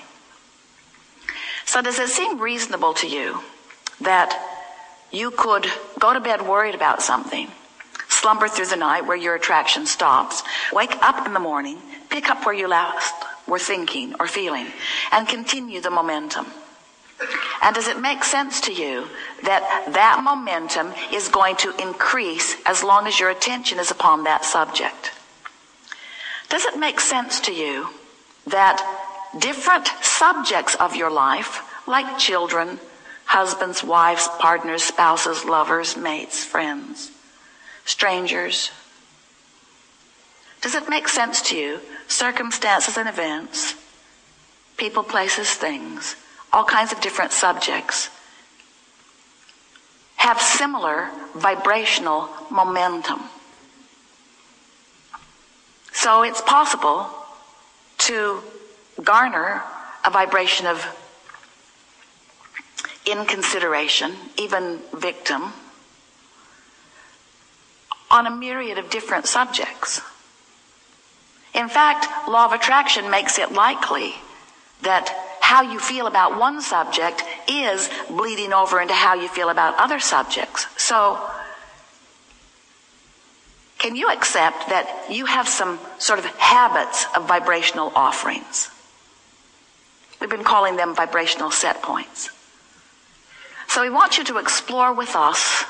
[1.65, 3.39] So does it seem reasonable to you
[4.01, 4.37] that
[5.11, 5.67] you could
[5.99, 7.49] go to bed worried about something,
[8.07, 11.77] slumber through the night where your attraction stops, wake up in the morning,
[12.09, 13.13] pick up where you last
[13.47, 14.67] were thinking or feeling,
[15.11, 16.45] and continue the momentum?
[17.61, 19.07] And does it make sense to you
[19.43, 24.45] that that momentum is going to increase as long as your attention is upon that
[24.45, 25.11] subject?
[26.49, 27.89] Does it make sense to you
[28.47, 28.81] that
[29.37, 32.79] different subjects of your life, like children,
[33.25, 37.11] husbands, wives, partners, spouses, lovers, mates, friends,
[37.85, 38.71] strangers,
[40.61, 43.75] does it make sense to you, circumstances and events,
[44.77, 46.15] people, places, things,
[46.53, 48.09] all kinds of different subjects,
[50.17, 53.21] have similar vibrational momentum?
[55.93, 57.07] So it's possible
[57.99, 58.41] to
[59.03, 59.61] garner
[60.03, 60.85] a vibration of
[63.05, 65.53] inconsideration, even victim,
[68.09, 70.01] on a myriad of different subjects.
[71.53, 74.15] In fact, law of attraction makes it likely
[74.81, 79.77] that how you feel about one subject is bleeding over into how you feel about
[79.77, 80.65] other subjects.
[80.77, 81.19] So,
[83.77, 88.71] can you accept that you have some sort of habits of vibrational offerings?
[90.21, 92.29] We've been calling them vibrational set points.
[93.67, 95.65] So we want you to explore with us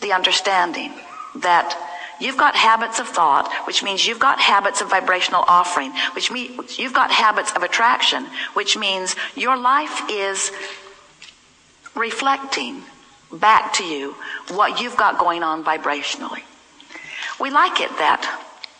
[0.00, 0.92] the understanding
[1.36, 1.78] that
[2.20, 6.78] you've got habits of thought, which means you've got habits of vibrational offering, which means
[6.78, 10.52] you've got habits of attraction, which means your life is
[11.94, 12.82] reflecting
[13.32, 14.14] back to you
[14.48, 16.42] what you've got going on vibrationally.
[17.40, 18.24] We like it that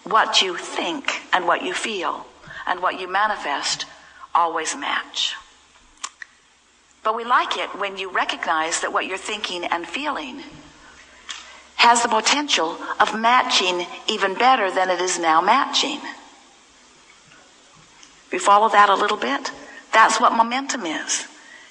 [0.05, 2.27] what you think and what you feel
[2.67, 3.87] and what you manifest
[4.35, 5.35] always match.
[7.03, 10.43] But we like it when you recognize that what you're thinking and feeling
[11.77, 16.01] has the potential of matching even better than it is now matching.
[18.33, 19.53] You follow that a little bit?
[19.93, 21.27] That's what momentum is.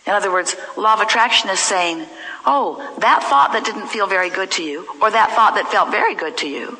[0.07, 2.05] In other words, law of attraction is saying,
[2.45, 5.91] oh, that thought that didn't feel very good to you, or that thought that felt
[5.91, 6.77] very good to you,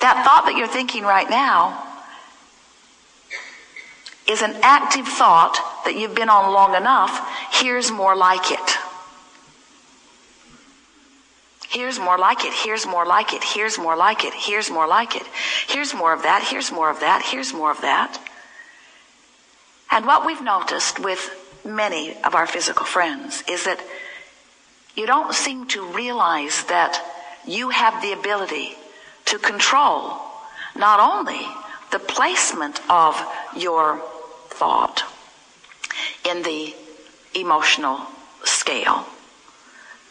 [0.00, 1.86] that thought that you're thinking right now
[4.26, 7.28] is an active thought that you've been on long enough.
[7.52, 8.78] Here's more like it.
[11.74, 12.52] Here's more like it.
[12.52, 13.42] Here's more like it.
[13.42, 14.32] Here's more like it.
[14.32, 15.26] Here's more like it.
[15.66, 16.46] Here's more of that.
[16.48, 17.20] Here's more of that.
[17.22, 18.16] Here's more of that.
[19.90, 21.20] And what we've noticed with
[21.64, 23.80] many of our physical friends is that
[24.94, 27.00] you don't seem to realize that
[27.44, 28.76] you have the ability
[29.24, 30.20] to control
[30.76, 31.44] not only
[31.90, 33.20] the placement of
[33.56, 34.00] your
[34.48, 35.02] thought
[36.24, 36.72] in the
[37.34, 38.00] emotional
[38.44, 39.04] scale,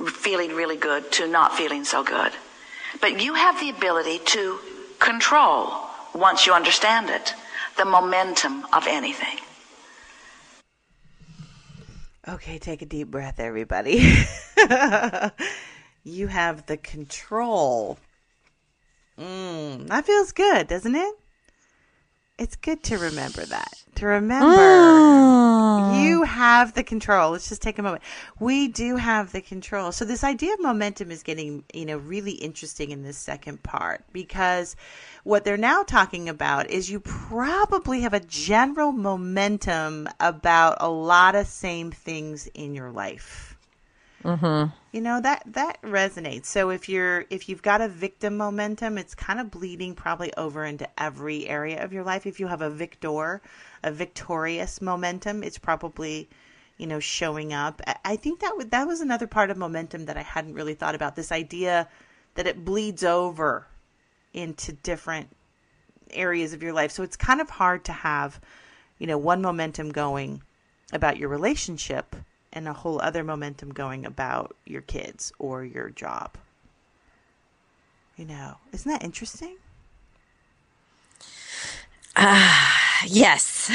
[0.08, 2.32] feeling really good to not feeling so good.
[3.02, 4.60] But you have the ability to
[5.00, 5.74] control,
[6.14, 7.34] once you understand it,
[7.78, 9.40] the momentum of anything.
[12.28, 14.24] Okay, take a deep breath, everybody.
[16.04, 17.98] you have the control.
[19.20, 21.16] Mm, that feels good, doesn't it?
[22.40, 23.84] It's good to remember that.
[23.96, 26.04] To remember mm.
[26.04, 27.32] you have the control.
[27.32, 28.02] Let's just take a moment.
[28.40, 29.92] We do have the control.
[29.92, 34.04] So this idea of momentum is getting, you know, really interesting in this second part
[34.12, 34.76] because
[35.24, 41.36] what they're now talking about is you probably have a general momentum about a lot
[41.36, 43.53] of same things in your life.
[44.24, 44.72] Mm-hmm.
[44.94, 46.46] You know that that resonates.
[46.46, 50.64] So if you're if you've got a victim momentum, it's kind of bleeding probably over
[50.64, 52.26] into every area of your life.
[52.26, 53.42] If you have a victor,
[53.84, 56.30] a victorious momentum, it's probably
[56.78, 57.82] you know showing up.
[58.06, 60.96] I- think that would that was another part of momentum that I hadn't really thought
[60.96, 61.16] about.
[61.16, 61.90] This idea
[62.36, 63.68] that it bleeds over
[64.34, 65.30] into different
[66.12, 66.92] areas of your life.
[66.92, 68.40] So it's kind of hard to have,
[69.00, 70.42] you know, one momentum going
[70.92, 72.16] about your relationship
[72.54, 76.38] and a whole other momentum going about your kids or your job.
[78.16, 79.58] You know, isn't that interesting?
[82.16, 83.72] Ah, yes.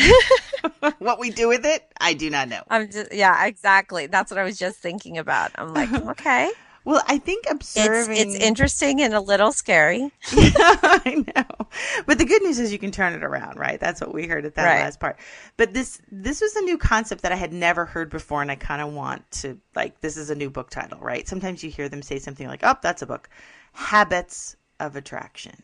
[1.01, 2.63] what we do with it, I do not know.
[2.71, 4.07] I'm just yeah, exactly.
[4.07, 5.51] That's what I was just thinking about.
[5.57, 6.51] I'm like, okay.
[6.89, 10.11] Well, I think It's observing it's interesting and a little scary.
[10.33, 11.67] I know.
[12.07, 13.79] But the good news is you can turn it around, right?
[13.79, 14.81] That's what we heard at that Right.
[14.81, 15.19] last part.
[15.59, 18.55] But this this was a new concept that I had never heard before and I
[18.55, 21.29] kind of want to like this is a new book title, right?
[21.29, 23.29] Sometimes you hear them say something like, "Oh, that's a book."
[23.75, 25.63] Habits of attraction.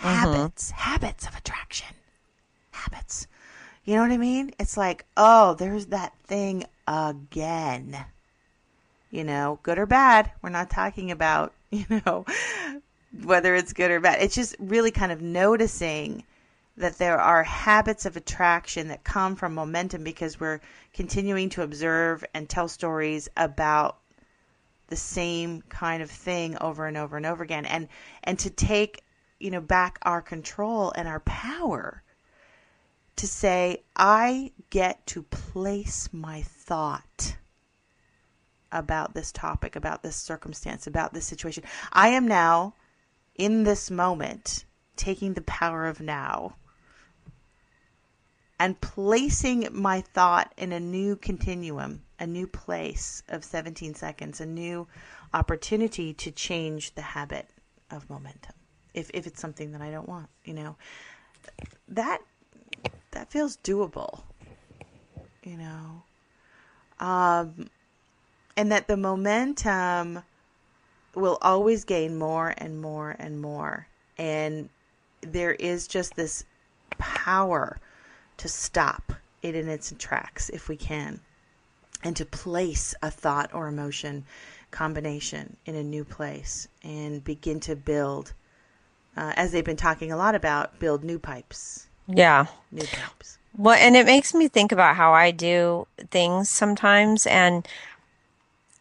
[0.00, 0.08] Mm-hmm.
[0.08, 1.94] Habits, habits of attraction.
[2.72, 3.28] Habits.
[3.84, 4.50] You know what I mean?
[4.58, 8.06] It's like, "Oh, there's that thing again."
[9.14, 10.32] You know, good or bad.
[10.42, 12.26] We're not talking about, you know,
[13.22, 14.20] whether it's good or bad.
[14.20, 16.24] It's just really kind of noticing
[16.76, 20.60] that there are habits of attraction that come from momentum because we're
[20.92, 23.98] continuing to observe and tell stories about
[24.88, 27.88] the same kind of thing over and over and over again and
[28.24, 29.02] and to take
[29.38, 32.02] you know back our control and our power
[33.16, 37.36] to say i get to place my thought
[38.74, 41.64] about this topic, about this circumstance, about this situation.
[41.92, 42.74] I am now,
[43.34, 44.64] in this moment,
[44.96, 46.56] taking the power of now
[48.58, 54.46] and placing my thought in a new continuum, a new place of 17 seconds, a
[54.46, 54.86] new
[55.32, 57.48] opportunity to change the habit
[57.90, 58.54] of momentum.
[58.92, 60.76] If, if it's something that I don't want, you know,
[61.88, 62.20] that
[63.10, 64.22] that feels doable,
[65.42, 66.02] you know.
[67.00, 67.68] Um,
[68.56, 70.22] and that the momentum
[71.14, 73.86] will always gain more and more and more
[74.18, 74.68] and
[75.20, 76.44] there is just this
[76.90, 77.78] power
[78.36, 81.20] to stop it in its tracks if we can
[82.02, 84.24] and to place a thought or emotion
[84.70, 88.32] combination in a new place and begin to build
[89.16, 92.46] uh, as they've been talking a lot about build new pipes Yeah.
[92.72, 97.24] new pipes Well, and it makes me think about how I do things sometimes.
[97.26, 97.66] And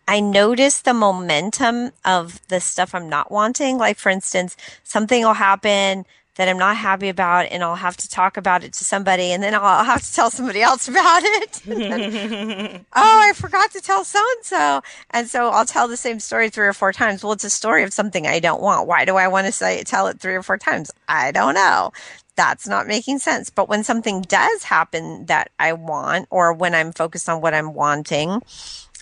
[0.08, 3.78] I notice the momentum of the stuff I'm not wanting.
[3.78, 8.10] Like, for instance, something will happen that I'm not happy about, and I'll have to
[8.10, 11.62] talk about it to somebody, and then I'll have to tell somebody else about it.
[12.96, 14.82] oh, I forgot to tell so and so.
[15.12, 17.24] And so I'll tell the same story three or four times.
[17.24, 18.88] Well, it's a story of something I don't want.
[18.88, 20.92] Why do I want to say tell it three or four times?
[21.08, 21.92] I don't know.
[22.36, 23.52] That's not making sense.
[23.52, 27.76] But when something does happen that I want, or when I'm focused on what I'm
[27.76, 28.42] wanting,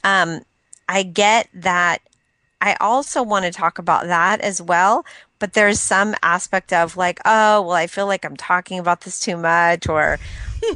[0.03, 0.41] um,
[0.91, 2.01] I get that
[2.59, 5.05] I also want to talk about that as well.
[5.41, 9.19] But there's some aspect of like, oh, well, I feel like I'm talking about this
[9.19, 10.19] too much, or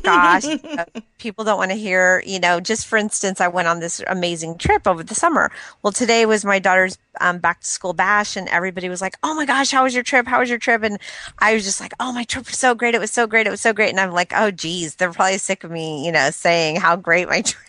[0.02, 0.44] gosh,
[1.20, 4.58] people don't want to hear, you know, just for instance, I went on this amazing
[4.58, 5.52] trip over the summer.
[5.84, 9.36] Well, today was my daughter's um, back to school bash, and everybody was like, oh
[9.36, 10.26] my gosh, how was your trip?
[10.26, 10.82] How was your trip?
[10.82, 10.98] And
[11.38, 12.96] I was just like, oh, my trip was so great.
[12.96, 13.46] It was so great.
[13.46, 13.92] It was so great.
[13.92, 17.30] And I'm like, oh, geez, they're probably sick of me, you know, saying how great
[17.30, 17.62] my trip.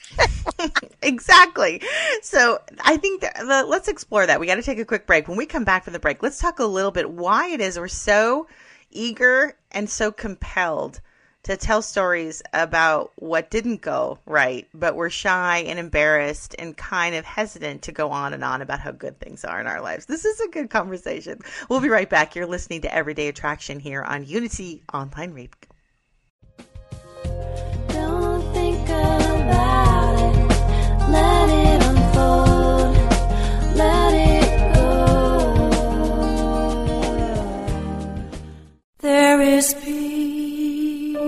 [1.03, 1.83] exactly.
[2.23, 4.41] So I think that, the, let's explore that.
[4.41, 5.29] We got to take a quick break.
[5.29, 7.79] When we come back from the break, let's talk a little bit why it is
[7.79, 8.47] we're so
[8.91, 11.01] eager and so compelled
[11.43, 17.15] to tell stories about what didn't go right, but we're shy and embarrassed and kind
[17.15, 20.07] of hesitant to go on and on about how good things are in our lives.
[20.07, 21.41] This is a good conversation.
[21.69, 22.35] We'll be right back.
[22.35, 25.51] You're listening to Everyday Attraction here on Unity Online Radio.
[27.89, 31.11] Don't think about it.
[31.11, 32.46] Let it unfold.
[39.01, 41.19] There is peace.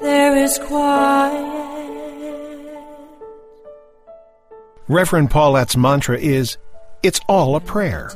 [0.00, 1.58] There is quiet.
[4.86, 6.56] Reverend Paulette's mantra is
[7.02, 8.12] It's all a prayer.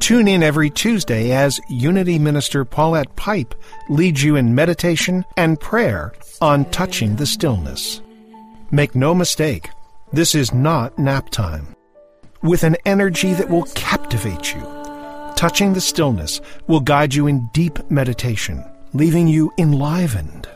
[0.00, 3.54] Tune in every Tuesday as Unity Minister Paulette Pipe
[3.90, 8.02] leads you in meditation and prayer on touching the stillness.
[8.72, 9.70] Make no mistake,
[10.12, 11.76] this is not nap time.
[12.42, 14.60] With an energy that will captivate you,
[15.36, 18.64] touching the stillness will guide you in deep meditation,
[18.94, 20.48] leaving you enlivened.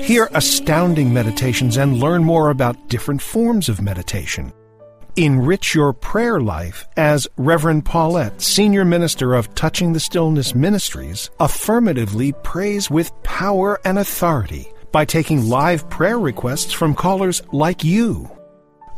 [0.00, 4.50] Hear astounding meditations and learn more about different forms of meditation.
[5.16, 12.32] Enrich your prayer life as Reverend Paulette, Senior Minister of Touching the Stillness Ministries, affirmatively
[12.42, 18.30] prays with power and authority by taking live prayer requests from callers like you.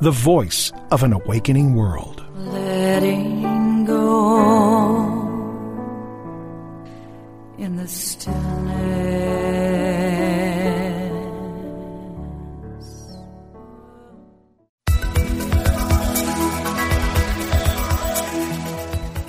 [0.00, 2.24] the voice of an awakening world.
[2.36, 5.14] letting go
[7.58, 8.74] in the stillness.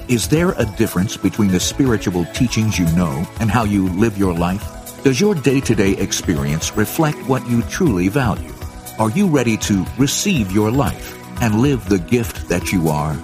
[0.08, 4.34] Is there a difference between the spiritual teachings you know and how you live your
[4.34, 5.04] life?
[5.04, 8.55] Does your day to day experience reflect what you truly value?
[8.98, 13.18] Are you ready to receive your life and live the gift that you are?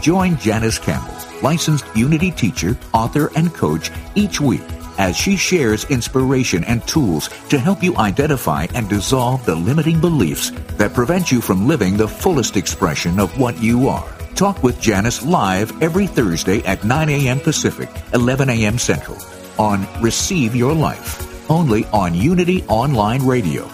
[0.00, 4.62] Join Janice Campbell, licensed Unity teacher, author, and coach, each week
[4.96, 10.50] as she shares inspiration and tools to help you identify and dissolve the limiting beliefs
[10.78, 14.08] that prevent you from living the fullest expression of what you are.
[14.34, 17.40] Talk with Janice live every Thursday at 9 a.m.
[17.40, 18.78] Pacific, 11 a.m.
[18.78, 19.18] Central
[19.58, 23.68] on Receive Your Life, only on Unity Online Radio,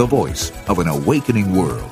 [0.00, 1.90] the voice of an awakening world.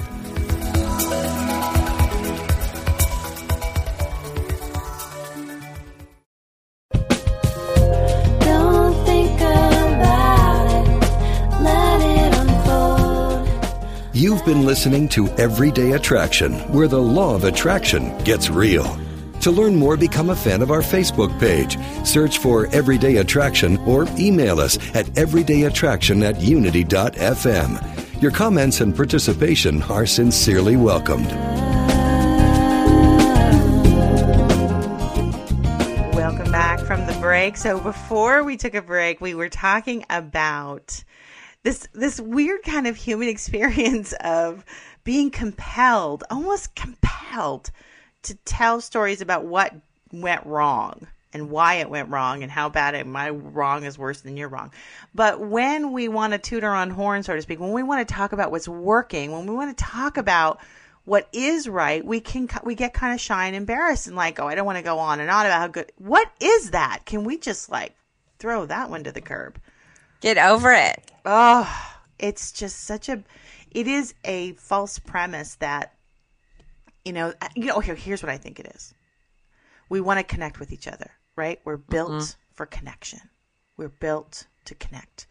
[8.40, 10.88] Don't think about it.
[11.60, 13.46] Let it unfold.
[14.14, 18.98] You've been listening to Everyday Attraction, where the law of attraction gets real.
[19.42, 21.76] To learn more, become a fan of our Facebook page.
[22.06, 27.97] Search for Everyday Attraction or email us at everydayattraction at unity.fm.
[28.20, 31.28] Your comments and participation are sincerely welcomed.
[36.16, 37.56] Welcome back from the break.
[37.56, 41.04] So before we took a break, we were talking about
[41.62, 44.64] this this weird kind of human experience of
[45.04, 47.70] being compelled, almost compelled
[48.22, 49.72] to tell stories about what
[50.10, 54.20] went wrong and why it went wrong and how bad it my wrong is worse
[54.20, 54.72] than your wrong.
[55.14, 58.14] But when we want to tutor on horn, so to speak, when we want to
[58.14, 60.60] talk about what's working, when we want to talk about
[61.04, 64.46] what is right, we can we get kind of shy and embarrassed and like, oh,
[64.46, 65.90] I don't want to go on and on about how good.
[65.96, 67.00] What is that?
[67.06, 67.94] Can we just like
[68.38, 69.58] throw that one to the curb?
[70.20, 71.10] Get over it.
[71.24, 73.22] Oh, it's just such a.
[73.70, 75.94] It is a false premise that,
[77.04, 77.80] you know, uh, you know.
[77.80, 78.92] Here, here's what I think it is.
[79.88, 81.60] We want to connect with each other, right?
[81.64, 82.40] We're built mm-hmm.
[82.52, 83.20] for connection.
[83.78, 85.26] We're built to connect,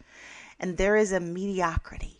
[0.59, 2.17] and there is a mediocrity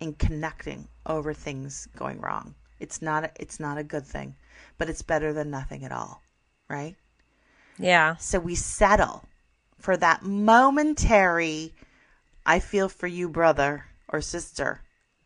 [0.00, 2.54] in connecting over things going wrong.
[2.80, 3.24] It's not.
[3.24, 4.34] A, it's not a good thing,
[4.78, 6.22] but it's better than nothing at all,
[6.68, 6.96] right?
[7.78, 8.16] Yeah.
[8.16, 9.24] So we settle
[9.78, 11.74] for that momentary,
[12.44, 14.80] I feel for you, brother or sister.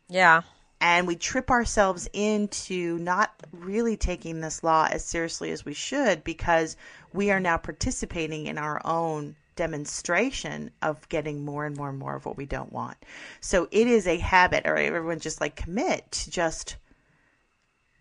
[0.09, 0.41] Yeah.
[0.85, 6.23] And we trip ourselves into not really taking this law as seriously as we should
[6.23, 6.77] because
[7.11, 12.15] we are now participating in our own demonstration of getting more and more and more
[12.15, 12.97] of what we don't want.
[13.41, 16.75] So it is a habit, or everyone just like commit to just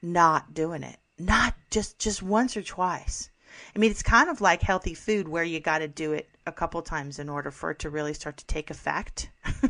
[0.03, 0.99] not doing it.
[1.18, 3.30] Not just just once or twice.
[3.74, 6.53] I mean, it's kind of like healthy food where you got to do it a
[6.53, 9.30] couple times in order for it to really start to take effect.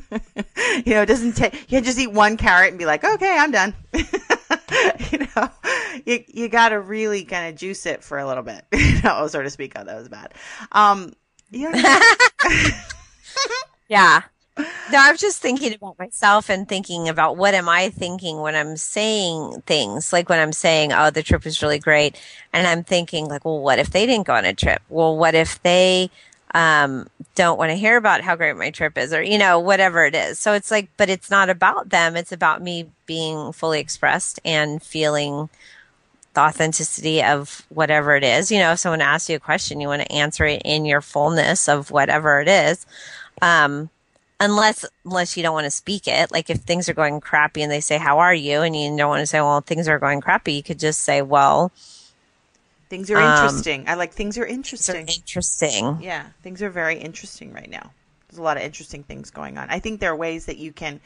[0.85, 3.37] you know, it doesn't take, you can't just eat one carrot and be like, okay,
[3.39, 3.75] I'm done.
[3.93, 5.51] you know,
[6.05, 9.27] you, you got to really kind of juice it for a little bit, you know,
[9.29, 9.73] so to speak.
[9.77, 10.35] Oh, that was bad.
[10.73, 11.13] Um,
[11.51, 12.73] you know, what I mean?
[13.89, 14.23] Yeah.
[14.57, 18.77] No, I'm just thinking about myself and thinking about what am I thinking when I'm
[18.77, 22.21] saying things like when I'm saying, "Oh, the trip was really great,"
[22.53, 24.81] and I'm thinking like, "Well, what if they didn't go on a trip?
[24.89, 26.11] Well, what if they
[26.55, 30.05] um, don't want to hear about how great my trip is, or you know, whatever
[30.05, 32.17] it is." So it's like, but it's not about them.
[32.17, 35.51] It's about me being fully expressed and feeling
[36.35, 38.51] the authenticity of whatever it is.
[38.51, 41.01] You know, if someone asks you a question, you want to answer it in your
[41.01, 42.87] fullness of whatever it is.
[43.43, 43.91] Um,
[44.41, 47.71] unless unless you don't want to speak it like if things are going crappy and
[47.71, 50.21] they say how are you and you don't want to say well things are going
[50.21, 51.71] crappy you could just say well
[52.95, 53.89] things are Um, interesting.
[53.89, 55.09] I like things are interesting.
[55.09, 57.91] interesting Yeah, things are very interesting right now.
[58.29, 59.69] There's a lot of interesting things going on.
[59.69, 61.01] I think there are ways that you can,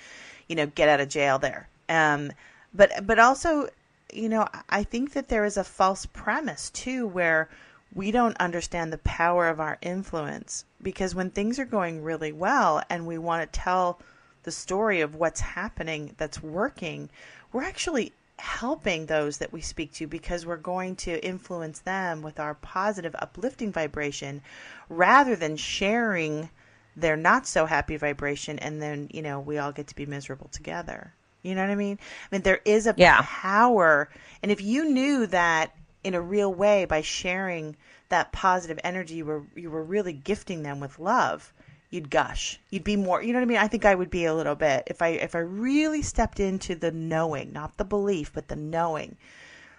[0.49, 1.68] you know, get out of jail there.
[1.89, 2.32] Um,
[2.74, 3.68] but but also,
[4.12, 7.49] you know, I think that there is a false premise too, where
[7.95, 12.82] we don't understand the power of our influence because when things are going really well
[12.91, 13.99] and we want to tell
[14.43, 17.09] the story of what's happening that's working,
[17.53, 22.39] we're actually helping those that we speak to because we're going to influence them with
[22.39, 24.43] our positive, uplifting vibration
[24.89, 26.49] rather than sharing
[26.97, 30.49] their not so happy vibration and then, you know, we all get to be miserable
[30.49, 31.12] together.
[31.43, 31.99] You know what I mean?
[32.30, 33.20] I mean, there is a Yeah.
[33.22, 34.09] power.
[34.43, 37.76] And if you knew that in a real way by sharing
[38.09, 41.53] that positive energy, you were, you were really gifting them with love,
[41.91, 42.61] you'd gush.
[42.70, 43.59] You'd be more, you know what I mean?
[43.59, 46.74] I think I would be a little bit if I if I really stepped into
[46.74, 49.16] the knowing, not the belief, but the knowing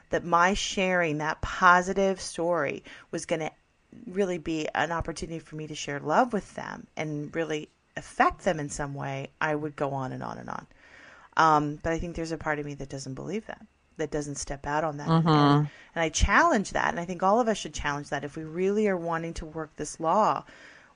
[0.09, 3.51] that my sharing that positive story was going to
[4.07, 8.59] really be an opportunity for me to share love with them and really affect them
[8.59, 10.67] in some way, I would go on and on and on.
[11.37, 13.65] Um, but I think there's a part of me that doesn't believe that,
[13.97, 15.07] that doesn't step out on that.
[15.09, 16.89] And, and I challenge that.
[16.89, 18.23] And I think all of us should challenge that.
[18.23, 20.43] If we really are wanting to work this law,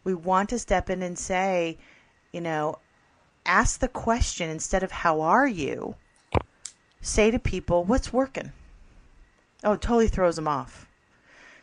[0.04, 1.78] we want to step in and say,
[2.32, 2.80] you know,
[3.46, 5.96] ask the question instead of how are you,
[7.02, 8.52] say to people, what's working?
[9.64, 10.88] Oh, it totally throws them off.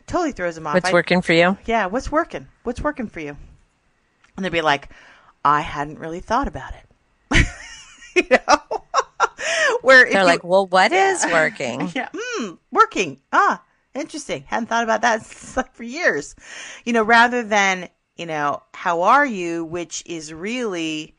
[0.06, 0.74] Totally throws them off.
[0.74, 2.48] what's I- working for you yeah, what's working?
[2.64, 3.36] What's working for you?
[4.36, 4.88] And they'd be like,
[5.44, 7.46] I hadn't really thought about it.
[8.16, 8.56] you know?
[9.82, 13.20] Where they're you- like well what is working yeah, mm, working.
[13.32, 13.62] Ah,
[13.94, 14.44] interesting.
[14.46, 15.20] Hadn't thought about that
[15.56, 16.34] like for years.
[16.84, 17.88] You know, rather than,
[18.20, 21.14] you know, how are you, which is really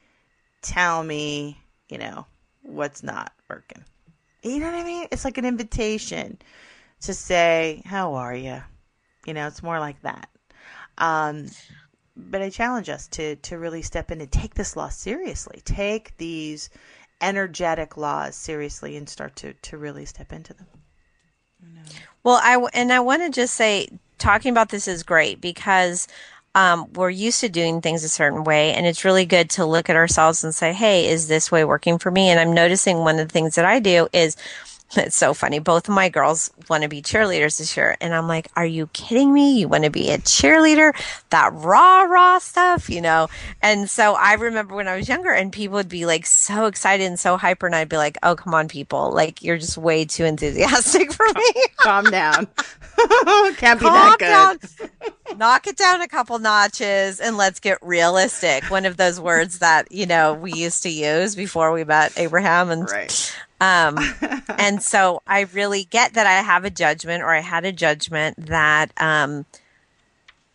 [0.61, 2.27] tell me, you know,
[2.61, 3.83] what's not working.
[4.43, 5.07] You know what I mean?
[5.09, 6.37] It's like an invitation
[7.01, 8.61] to say, how are you?
[9.25, 10.29] You know, it's more like that.
[10.99, 11.47] Um,
[12.15, 15.59] but I challenge us to to really step in and take this law seriously.
[15.65, 16.69] Take these
[17.19, 20.67] energetic laws seriously and start to to really step into them.
[22.23, 23.87] Well, I and I want to just say,
[24.19, 26.07] talking about this is great because
[26.55, 29.89] um, we're used to doing things a certain way, and it's really good to look
[29.89, 33.19] at ourselves and say, "Hey, is this way working for me?" And I'm noticing one
[33.19, 34.35] of the things that I do is
[34.97, 35.59] It's so funny.
[35.59, 37.95] Both of my girls want to be cheerleaders this year.
[38.01, 39.59] And I'm like, are you kidding me?
[39.59, 40.93] You want to be a cheerleader?
[41.29, 43.29] That raw, raw stuff, you know?
[43.61, 47.05] And so I remember when I was younger and people would be like so excited
[47.05, 47.67] and so hyper.
[47.67, 49.11] And I'd be like, oh, come on, people.
[49.13, 51.63] Like, you're just way too enthusiastic for me.
[51.77, 52.47] Calm down.
[53.57, 55.37] Can't be Calm that good.
[55.37, 58.65] Knock it down a couple notches and let's get realistic.
[58.65, 62.69] One of those words that, you know, we used to use before we met Abraham
[62.69, 63.35] and Right.
[63.61, 63.97] um,
[64.57, 68.45] and so I really get that I have a judgment or I had a judgment
[68.47, 69.45] that um,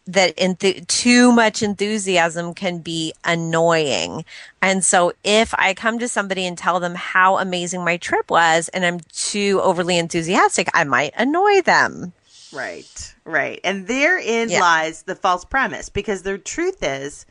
[0.07, 4.24] that enth- too much enthusiasm can be annoying.
[4.62, 8.68] And so if I come to somebody and tell them how amazing my trip was
[8.68, 12.12] and I'm too overly enthusiastic, I might annoy them.
[12.57, 13.61] Right, right.
[13.62, 14.61] And therein Yeah.
[14.61, 17.26] lies the false premise because the truth is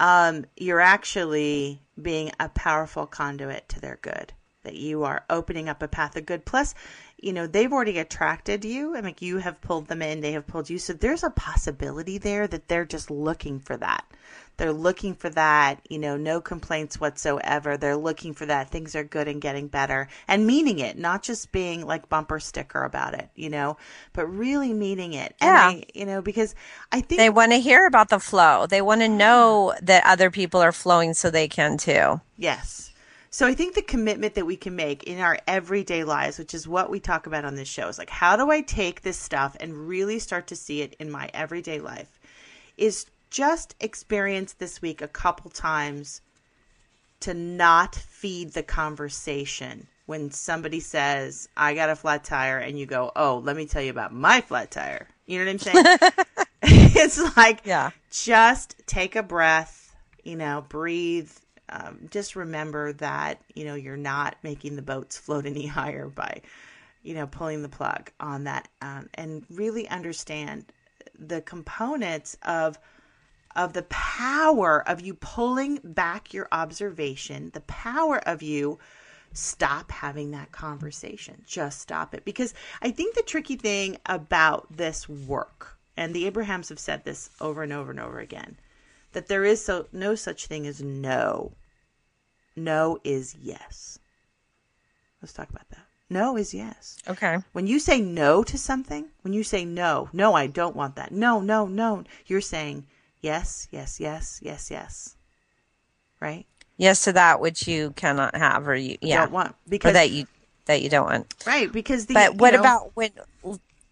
[0.00, 4.32] um, you're actually being a powerful conduit to their good,
[4.62, 6.44] that you are opening up a path of good.
[6.44, 6.74] Plus,
[7.20, 8.96] you know, they've already attracted you.
[8.96, 10.78] I mean, you have pulled them in, they have pulled you.
[10.78, 14.04] So there's a possibility there that they're just looking for that.
[14.58, 17.76] They're looking for that, you know, no complaints whatsoever.
[17.76, 18.70] They're looking for that.
[18.70, 22.82] Things are good and getting better and meaning it, not just being like bumper sticker
[22.82, 23.76] about it, you know,
[24.12, 25.36] but really meaning it.
[25.40, 25.68] And Yeah.
[25.68, 26.56] I, you know, because
[26.90, 28.66] I think They want to hear about the flow.
[28.66, 32.20] They want to know that other people are flowing so they can too.
[32.36, 32.92] Yes.
[33.30, 36.66] So I think the commitment that we can make in our everyday lives, which is
[36.66, 39.56] what we talk about on this show, is like, how do I take this stuff
[39.60, 42.18] and really start to see it in my everyday life?
[42.76, 46.20] Is just experience this week a couple times
[47.20, 52.86] to not feed the conversation when somebody says, I got a flat tire, and you
[52.86, 55.06] go, Oh, let me tell you about my flat tire.
[55.26, 55.98] You know what I'm saying?
[56.62, 57.90] it's like, Yeah.
[58.10, 61.30] just take a breath, you know, breathe.
[61.68, 66.40] Um, just remember that, you know, you're not making the boats float any higher by,
[67.02, 68.68] you know, pulling the plug on that.
[68.80, 70.64] Um, and really understand
[71.18, 72.78] the components of
[73.58, 78.78] of the power of you pulling back your observation, the power of you
[79.32, 81.42] stop having that conversation.
[81.44, 82.24] Just stop it.
[82.24, 87.30] Because I think the tricky thing about this work, and the Abrahams have said this
[87.40, 88.56] over and over and over again,
[89.12, 91.52] that there is so no such thing as no.
[92.54, 93.98] No is yes.
[95.20, 95.84] Let's talk about that.
[96.08, 96.96] No is yes.
[97.08, 97.38] Okay.
[97.52, 101.10] When you say no to something, when you say no, no, I don't want that.
[101.10, 102.86] No, no, no, you're saying
[103.20, 105.16] yes, yes, yes, yes, yes.
[106.20, 106.46] Right?
[106.76, 109.22] Yes to that which you cannot have or you yeah.
[109.22, 110.26] Don't want or because that you
[110.66, 111.34] that you don't want.
[111.46, 113.10] right because the But what know- about when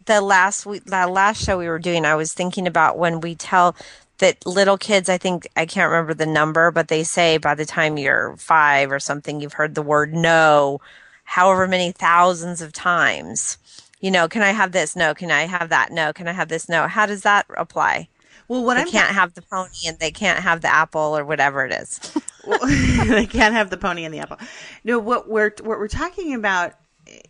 [0.05, 2.05] the last week, that last show we were doing?
[2.05, 3.75] I was thinking about when we tell
[4.19, 5.09] that little kids.
[5.09, 8.93] I think I can't remember the number, but they say by the time you're five
[8.93, 10.81] or something, you've heard the word no,
[11.25, 13.59] however many thousands of times.
[14.01, 14.95] You know, can I have this?
[14.95, 15.13] No.
[15.15, 15.91] Can I have that?
[15.91, 16.13] No.
[16.13, 16.69] Can I have this?
[16.69, 16.87] No.
[16.87, 18.09] How does that apply?
[18.49, 21.25] Well what They I'm can't have the pony and they can't have the apple or
[21.25, 22.01] whatever it is.
[22.47, 22.61] Well,
[23.09, 24.39] they can't have the pony and the apple.
[24.85, 26.75] No, what we're what we're talking about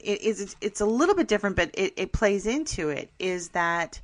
[0.01, 3.11] is it's, it's a little bit different, but it, it plays into it.
[3.19, 4.01] Is that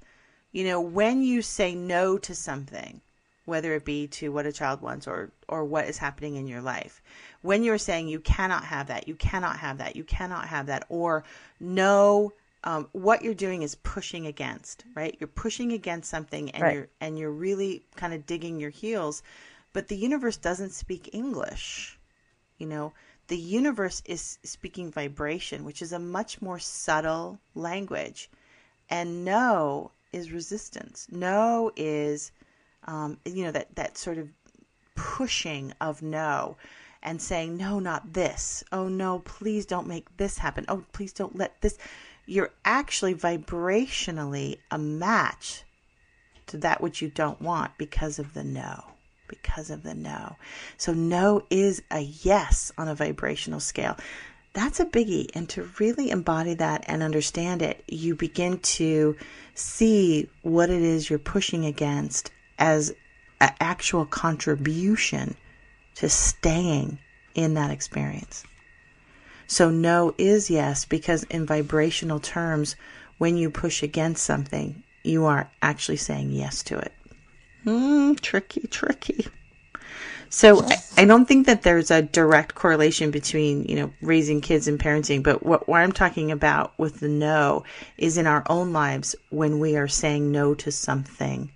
[0.52, 3.02] you know when you say no to something,
[3.44, 6.62] whether it be to what a child wants or or what is happening in your
[6.62, 7.02] life,
[7.42, 10.86] when you're saying you cannot have that, you cannot have that, you cannot have that,
[10.88, 11.24] or
[11.60, 12.32] no.
[12.64, 15.16] Um, what you're doing is pushing against, right?
[15.18, 16.74] You're pushing against something, and Right.
[16.74, 19.22] you're and you're really kind of digging your heels
[19.72, 21.98] but the universe doesn't speak English.
[22.58, 22.92] You know,
[23.28, 28.30] the universe is speaking vibration, which is a much more subtle language.
[28.90, 31.06] And no is resistance.
[31.10, 32.32] No is,
[32.84, 34.28] um, you know, that, that sort of
[34.94, 36.56] pushing of no
[37.02, 38.62] and saying, no, not this.
[38.70, 40.66] Oh, no, please don't make this happen.
[40.68, 41.78] Oh, please don't let this.
[42.26, 45.64] You're actually vibrationally a match
[46.46, 48.84] to that which you don't want because of the no.
[49.28, 50.36] Because of the no.
[50.76, 53.96] So, no is a yes on a vibrational scale.
[54.52, 55.30] That's a biggie.
[55.34, 59.16] And to really embody that and understand it, you begin to
[59.54, 62.90] see what it is you're pushing against as
[63.40, 65.34] an actual contribution
[65.96, 66.98] to staying
[67.34, 68.44] in that experience.
[69.46, 72.76] So, no is yes, because in vibrational terms,
[73.18, 76.92] when you push against something, you are actually saying yes to it.
[77.66, 79.26] Mm, tricky, tricky.
[80.32, 84.66] So I, I don't think that there's a direct correlation between, you know, raising kids
[84.66, 87.64] and parenting, but what, what I'm talking about with the no
[87.98, 91.50] is in our own lives when we are saying no to something.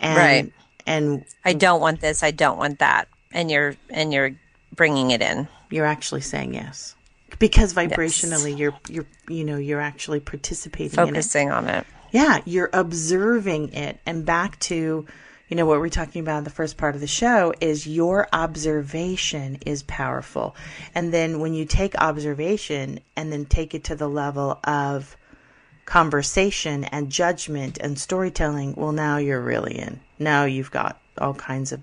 [0.00, 0.52] And, Right.
[0.84, 2.24] And I don't want this.
[2.24, 3.06] I don't want that.
[3.32, 4.32] And you're and you're
[4.76, 5.48] bringing it in.
[5.70, 6.94] you're actually saying yes
[7.38, 11.12] because vibrationally you're you're you know you're actually participating in it.
[11.12, 11.86] Focusing on it.
[12.12, 14.00] Yeah, you're observing it.
[14.06, 15.06] And back to,
[15.48, 18.28] you know, what we're talking about in the first part of the show is your
[18.32, 20.56] observation is powerful.
[20.94, 25.16] And then when you take observation and then take it to the level of
[25.84, 30.00] conversation and judgment and storytelling, well, now you're really in.
[30.18, 31.82] Now you've got all kinds of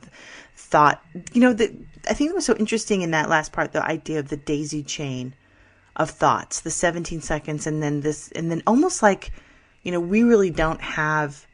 [0.55, 1.03] thought.
[1.33, 1.75] You know, the,
[2.09, 4.83] I think it was so interesting in that last part, the idea of the daisy
[4.83, 5.33] chain
[5.95, 9.31] of thoughts, the 17 seconds, and then this, and then almost like,
[9.83, 11.47] you know, we really don't have.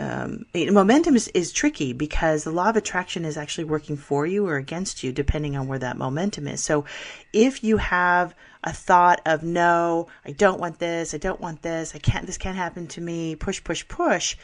[0.00, 4.46] Um, momentum is, is tricky because the law of attraction is actually working for you
[4.46, 6.62] or against you depending on where that momentum is.
[6.62, 6.84] So
[7.32, 8.32] if you have
[8.62, 12.38] a thought of no, I don't want this, I don't want this, I can't, this
[12.38, 14.36] can't happen to me, push, push, push,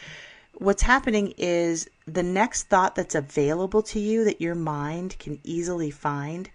[0.59, 5.91] what's happening is the next thought that's available to you that your mind can easily
[5.91, 6.51] find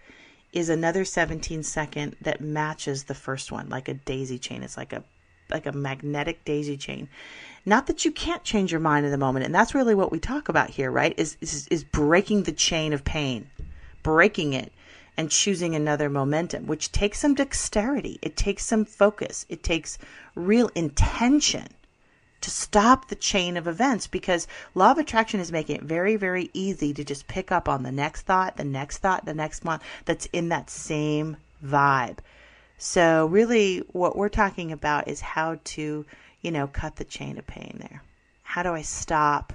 [0.52, 4.64] is another 17 second that matches the first one like a daisy chain.
[4.64, 5.04] It's like a
[5.50, 7.10] like a magnetic daisy chain.
[7.66, 10.20] Not that you can't change your mind in the moment and that's really what we
[10.20, 11.14] talk about here right?
[11.18, 13.50] Is is, is breaking the chain of pain
[14.04, 14.72] breaking it
[15.18, 18.18] and choosing another momentum which takes some dexterity.
[18.22, 19.46] It takes some focus.
[19.50, 19.98] It takes
[20.36, 21.68] real intention
[22.42, 26.50] to stop the chain of events because law of attraction is making it very very
[26.54, 29.80] easy to just pick up on the next thought the next thought the next one
[30.06, 32.20] that's in that same vibe.
[32.78, 36.06] So really what we're talking about is how to
[36.42, 38.04] you know cut the chain of pain there.
[38.44, 39.54] How do i stop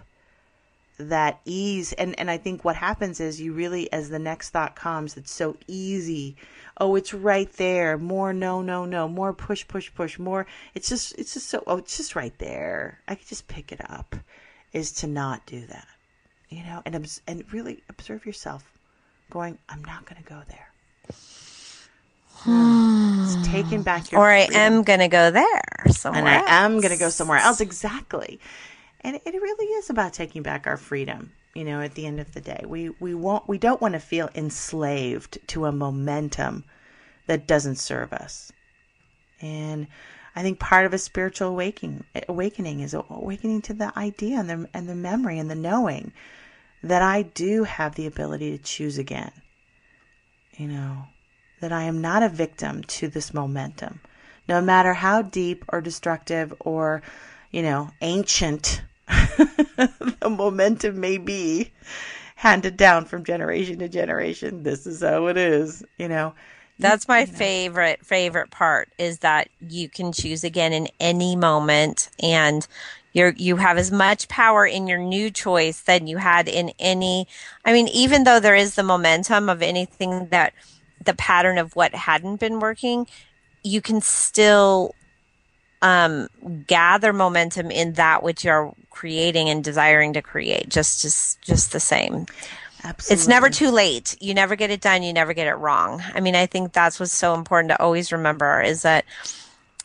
[0.98, 4.76] that ease and and i think what happens is you really as the next thought
[4.76, 6.36] comes it's so easy.
[6.78, 7.96] Oh it's right there.
[7.98, 9.06] More no no no.
[9.08, 10.18] More push push push.
[10.18, 10.44] More.
[10.74, 12.98] It's just it's just so oh it's just right there.
[13.06, 14.16] I could just pick it up
[14.72, 15.86] is to not do that
[16.48, 16.82] you know?
[16.86, 16.94] And
[17.26, 18.70] and really observe yourself
[19.30, 20.68] going i'm not going to go there.
[22.32, 23.22] Hmm.
[23.24, 24.62] It's taking back your Or I freedom.
[24.62, 26.20] am going to go there somewhere.
[26.26, 27.60] and I am going to go somewhere else.
[27.60, 28.38] Exactly.
[29.04, 31.32] And it really is about taking back our freedom.
[31.54, 34.00] You know, at the end of the day, we we won't we don't want to
[34.00, 36.64] feel enslaved to a momentum
[37.26, 38.50] that doesn't serve us.
[39.40, 39.86] And
[40.34, 44.68] I think part of a spiritual awakening awakening is awakening to the idea and the
[44.72, 46.12] and the memory and the knowing
[46.82, 49.32] that I do have the ability to choose again.
[50.56, 51.04] You know,
[51.60, 54.00] that I am not a victim to this momentum.
[54.48, 57.02] No matter how deep or destructive or,
[57.50, 58.82] you know, ancient
[59.76, 61.72] the momentum may be
[62.36, 64.62] handed down from generation to generation.
[64.62, 66.34] This is how it is, you know.
[66.78, 72.66] That's my favorite favorite part is that you can choose again in any moment and
[73.12, 77.28] you're you have as much power in your new choice than you had in any
[77.64, 80.52] I mean even though there is the momentum of anything that
[81.04, 83.06] the pattern of what hadn't been working,
[83.62, 84.94] you can still
[85.84, 86.28] um,
[86.66, 90.68] gather momentum in that which you're creating and desiring to create.
[90.70, 92.26] Just just just the same.
[92.82, 93.14] Absolutely.
[93.14, 94.16] It's never too late.
[94.20, 95.02] You never get it done.
[95.02, 96.02] You never get it wrong.
[96.14, 99.04] I mean, I think that's what's so important to always remember is that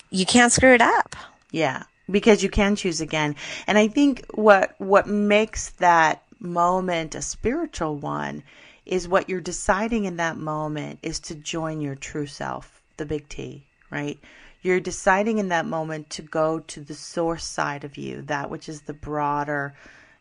[0.10, 1.16] you can't screw it up.
[1.52, 3.36] Yeah, because you can choose again.
[3.68, 8.42] And I think what what makes that moment a spiritual one
[8.86, 13.28] is what you're deciding in that moment is to join your true self, the big
[13.28, 14.18] T, right?
[14.62, 18.68] You're deciding in that moment to go to the source side of you, that which
[18.68, 19.74] is the broader,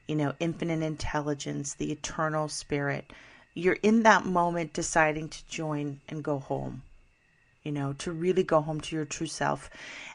[0.07, 3.13] you know, infinite intelligence, the eternal spirit.
[3.55, 6.83] You're in that moment deciding to join and go home
[7.69, 9.69] you know, to really go home to your true self.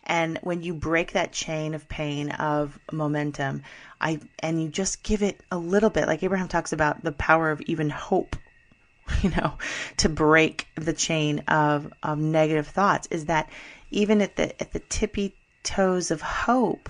[0.04, 3.62] And when you break that chain of pain of momentum,
[4.02, 7.52] I and you just give it a little bit, like Abraham talks about the power
[7.52, 8.36] of even hope,
[9.22, 9.54] you know,
[9.98, 13.50] to break the chain of, of negative thoughts, is that
[13.94, 16.90] even at the at the tippy toes of hope,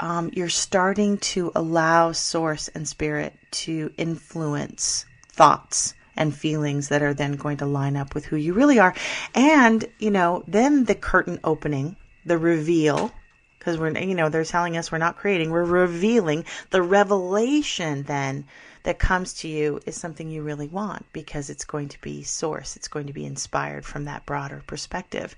[0.00, 7.14] um, you're starting to allow source and spirit to influence thoughts and feelings that are
[7.14, 8.94] then going to line up with who you really are.
[9.34, 13.12] And, you know, then the curtain opening, the reveal,
[13.58, 18.46] because we're, you know, they're telling us we're not creating, we're revealing the revelation then
[18.84, 22.76] that comes to you is something you really want because it's going to be source,
[22.76, 25.34] it's going to be inspired from that broader perspective.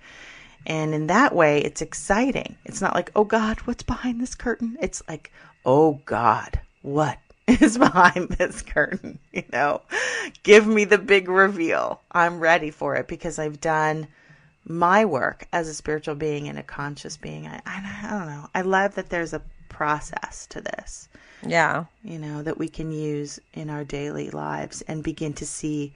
[0.66, 2.56] And in that way, it's exciting.
[2.64, 4.76] It's not like, oh God, what's behind this curtain?
[4.80, 5.32] It's like,
[5.64, 9.18] oh God, what is behind this curtain?
[9.32, 9.82] You know,
[10.42, 12.00] give me the big reveal.
[12.10, 14.08] I'm ready for it because I've done
[14.64, 17.46] my work as a spiritual being and a conscious being.
[17.46, 18.48] I, I, I don't know.
[18.54, 21.08] I love that there's a process to this,
[21.46, 21.84] Yeah.
[22.02, 25.92] you know, that we can use in our daily lives and begin to see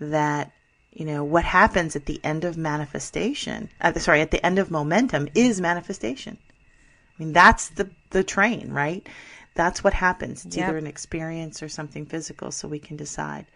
[0.00, 0.50] that
[0.98, 4.68] You know, what happens at the end of manifestation, uh, sorry, at the end of
[4.68, 6.36] momentum is manifestation.
[6.42, 9.08] I mean, that's the, the train, right?
[9.54, 10.44] That's what happens.
[10.44, 10.68] It's Yep.
[10.68, 13.46] either an experience or something physical, so we can decide.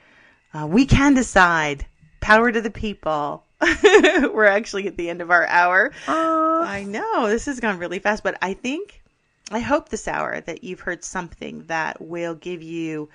[0.55, 1.85] Uh, we can decide.
[2.21, 3.43] Power to the people.
[3.83, 5.91] We're actually at the end of our hour.
[6.07, 6.63] oh.
[6.63, 9.03] I know this has gone really fast, but I think,
[9.51, 13.09] I hope this hour that you've heard something that will give you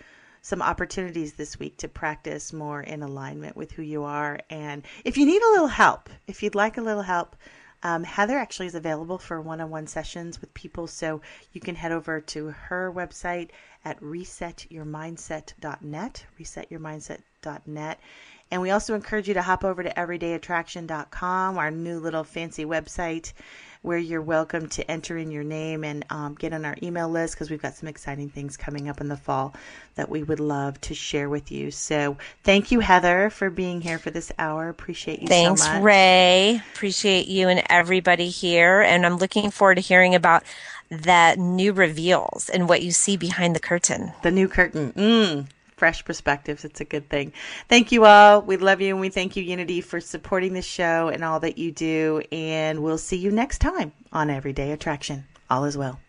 [0.48, 4.40] some opportunities this week to practice more in alignment with who you are.
[4.50, 7.36] And if you need a little help, if you'd like a little help,
[7.84, 10.88] um, Heather actually is available for one on one sessions with people.
[10.88, 11.20] So
[11.52, 13.50] you can head over to her website
[13.84, 18.00] at resetyourmindset.net, resetyourmindset.net.
[18.50, 23.34] And we also encourage you to hop over to everydayattraction.com, our new little fancy website
[23.88, 27.34] where you're welcome to enter in your name and um, get on our email list
[27.34, 29.56] because we've got some exciting things coming up in the fall
[29.96, 31.72] that we would love to share with you.
[31.72, 34.68] So thank you, Heather, for being here for this hour.
[34.68, 35.74] Appreciate you Thanks, so much.
[35.76, 36.62] Thanks, Ray.
[36.74, 38.82] Appreciate you and everybody here.
[38.82, 40.44] And I'm looking forward to hearing about
[40.90, 44.12] that new reveals and what you see behind the curtain.
[44.22, 44.92] The new curtain.
[44.98, 45.48] Mm,
[45.78, 46.66] fresh perspectives.
[46.66, 47.32] It's a good thing.
[47.70, 48.42] Thank you all.
[48.42, 51.58] We love you and we thank you, Unity, for supporting this show and all that
[51.58, 52.22] you do.
[52.32, 55.26] And we'll see you next time on Everyday Attraction.
[55.50, 56.00] All is well.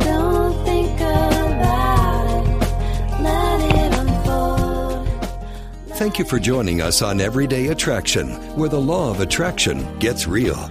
[0.00, 3.22] Don't think about it.
[3.22, 5.08] Let it unfold.
[5.96, 10.70] Thank you for joining us on Everyday Attraction, where the law of attraction gets real.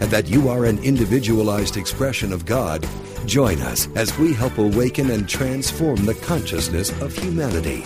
[0.00, 2.86] and that you are an individualized expression of God,
[3.26, 7.84] join us as we help awaken and transform the consciousness of humanity.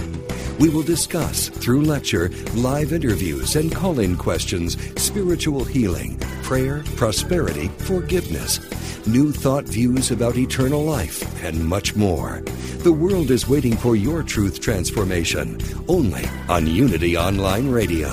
[0.59, 7.69] We will discuss, through lecture, live interviews, and call in questions, spiritual healing, prayer, prosperity,
[7.79, 8.61] forgiveness,
[9.07, 12.43] new thought views about eternal life, and much more.
[12.81, 15.59] The world is waiting for your truth transformation,
[15.89, 18.11] only on Unity Online Radio.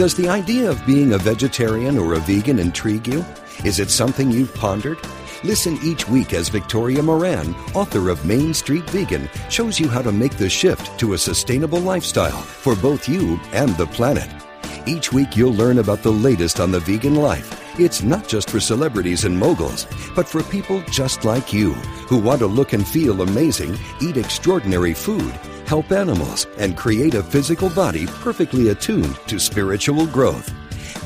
[0.00, 3.22] Does the idea of being a vegetarian or a vegan intrigue you?
[3.66, 4.98] Is it something you've pondered?
[5.44, 10.10] Listen each week as Victoria Moran, author of Main Street Vegan, shows you how to
[10.10, 14.30] make the shift to a sustainable lifestyle for both you and the planet.
[14.86, 17.78] Each week you'll learn about the latest on the vegan life.
[17.78, 19.86] It's not just for celebrities and moguls,
[20.16, 21.74] but for people just like you
[22.08, 25.38] who want to look and feel amazing, eat extraordinary food,
[25.70, 30.52] help animals, and create a physical body perfectly attuned to spiritual growth.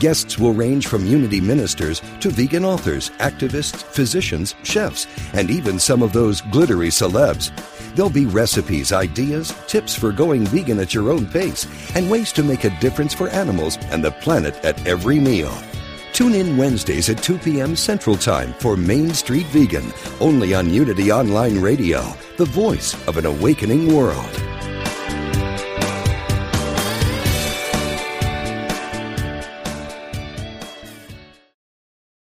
[0.00, 6.02] Guests will range from unity ministers to vegan authors, activists, physicians, chefs, and even some
[6.02, 7.52] of those glittery celebs.
[7.94, 12.42] There'll be recipes, ideas, tips for going vegan at your own pace, and ways to
[12.42, 15.52] make a difference for animals and the planet at every meal.
[16.14, 17.74] Tune in Wednesdays at 2 p.m.
[17.74, 23.26] Central Time for Main Street Vegan, only on Unity Online Radio, the voice of an
[23.26, 24.30] awakening world.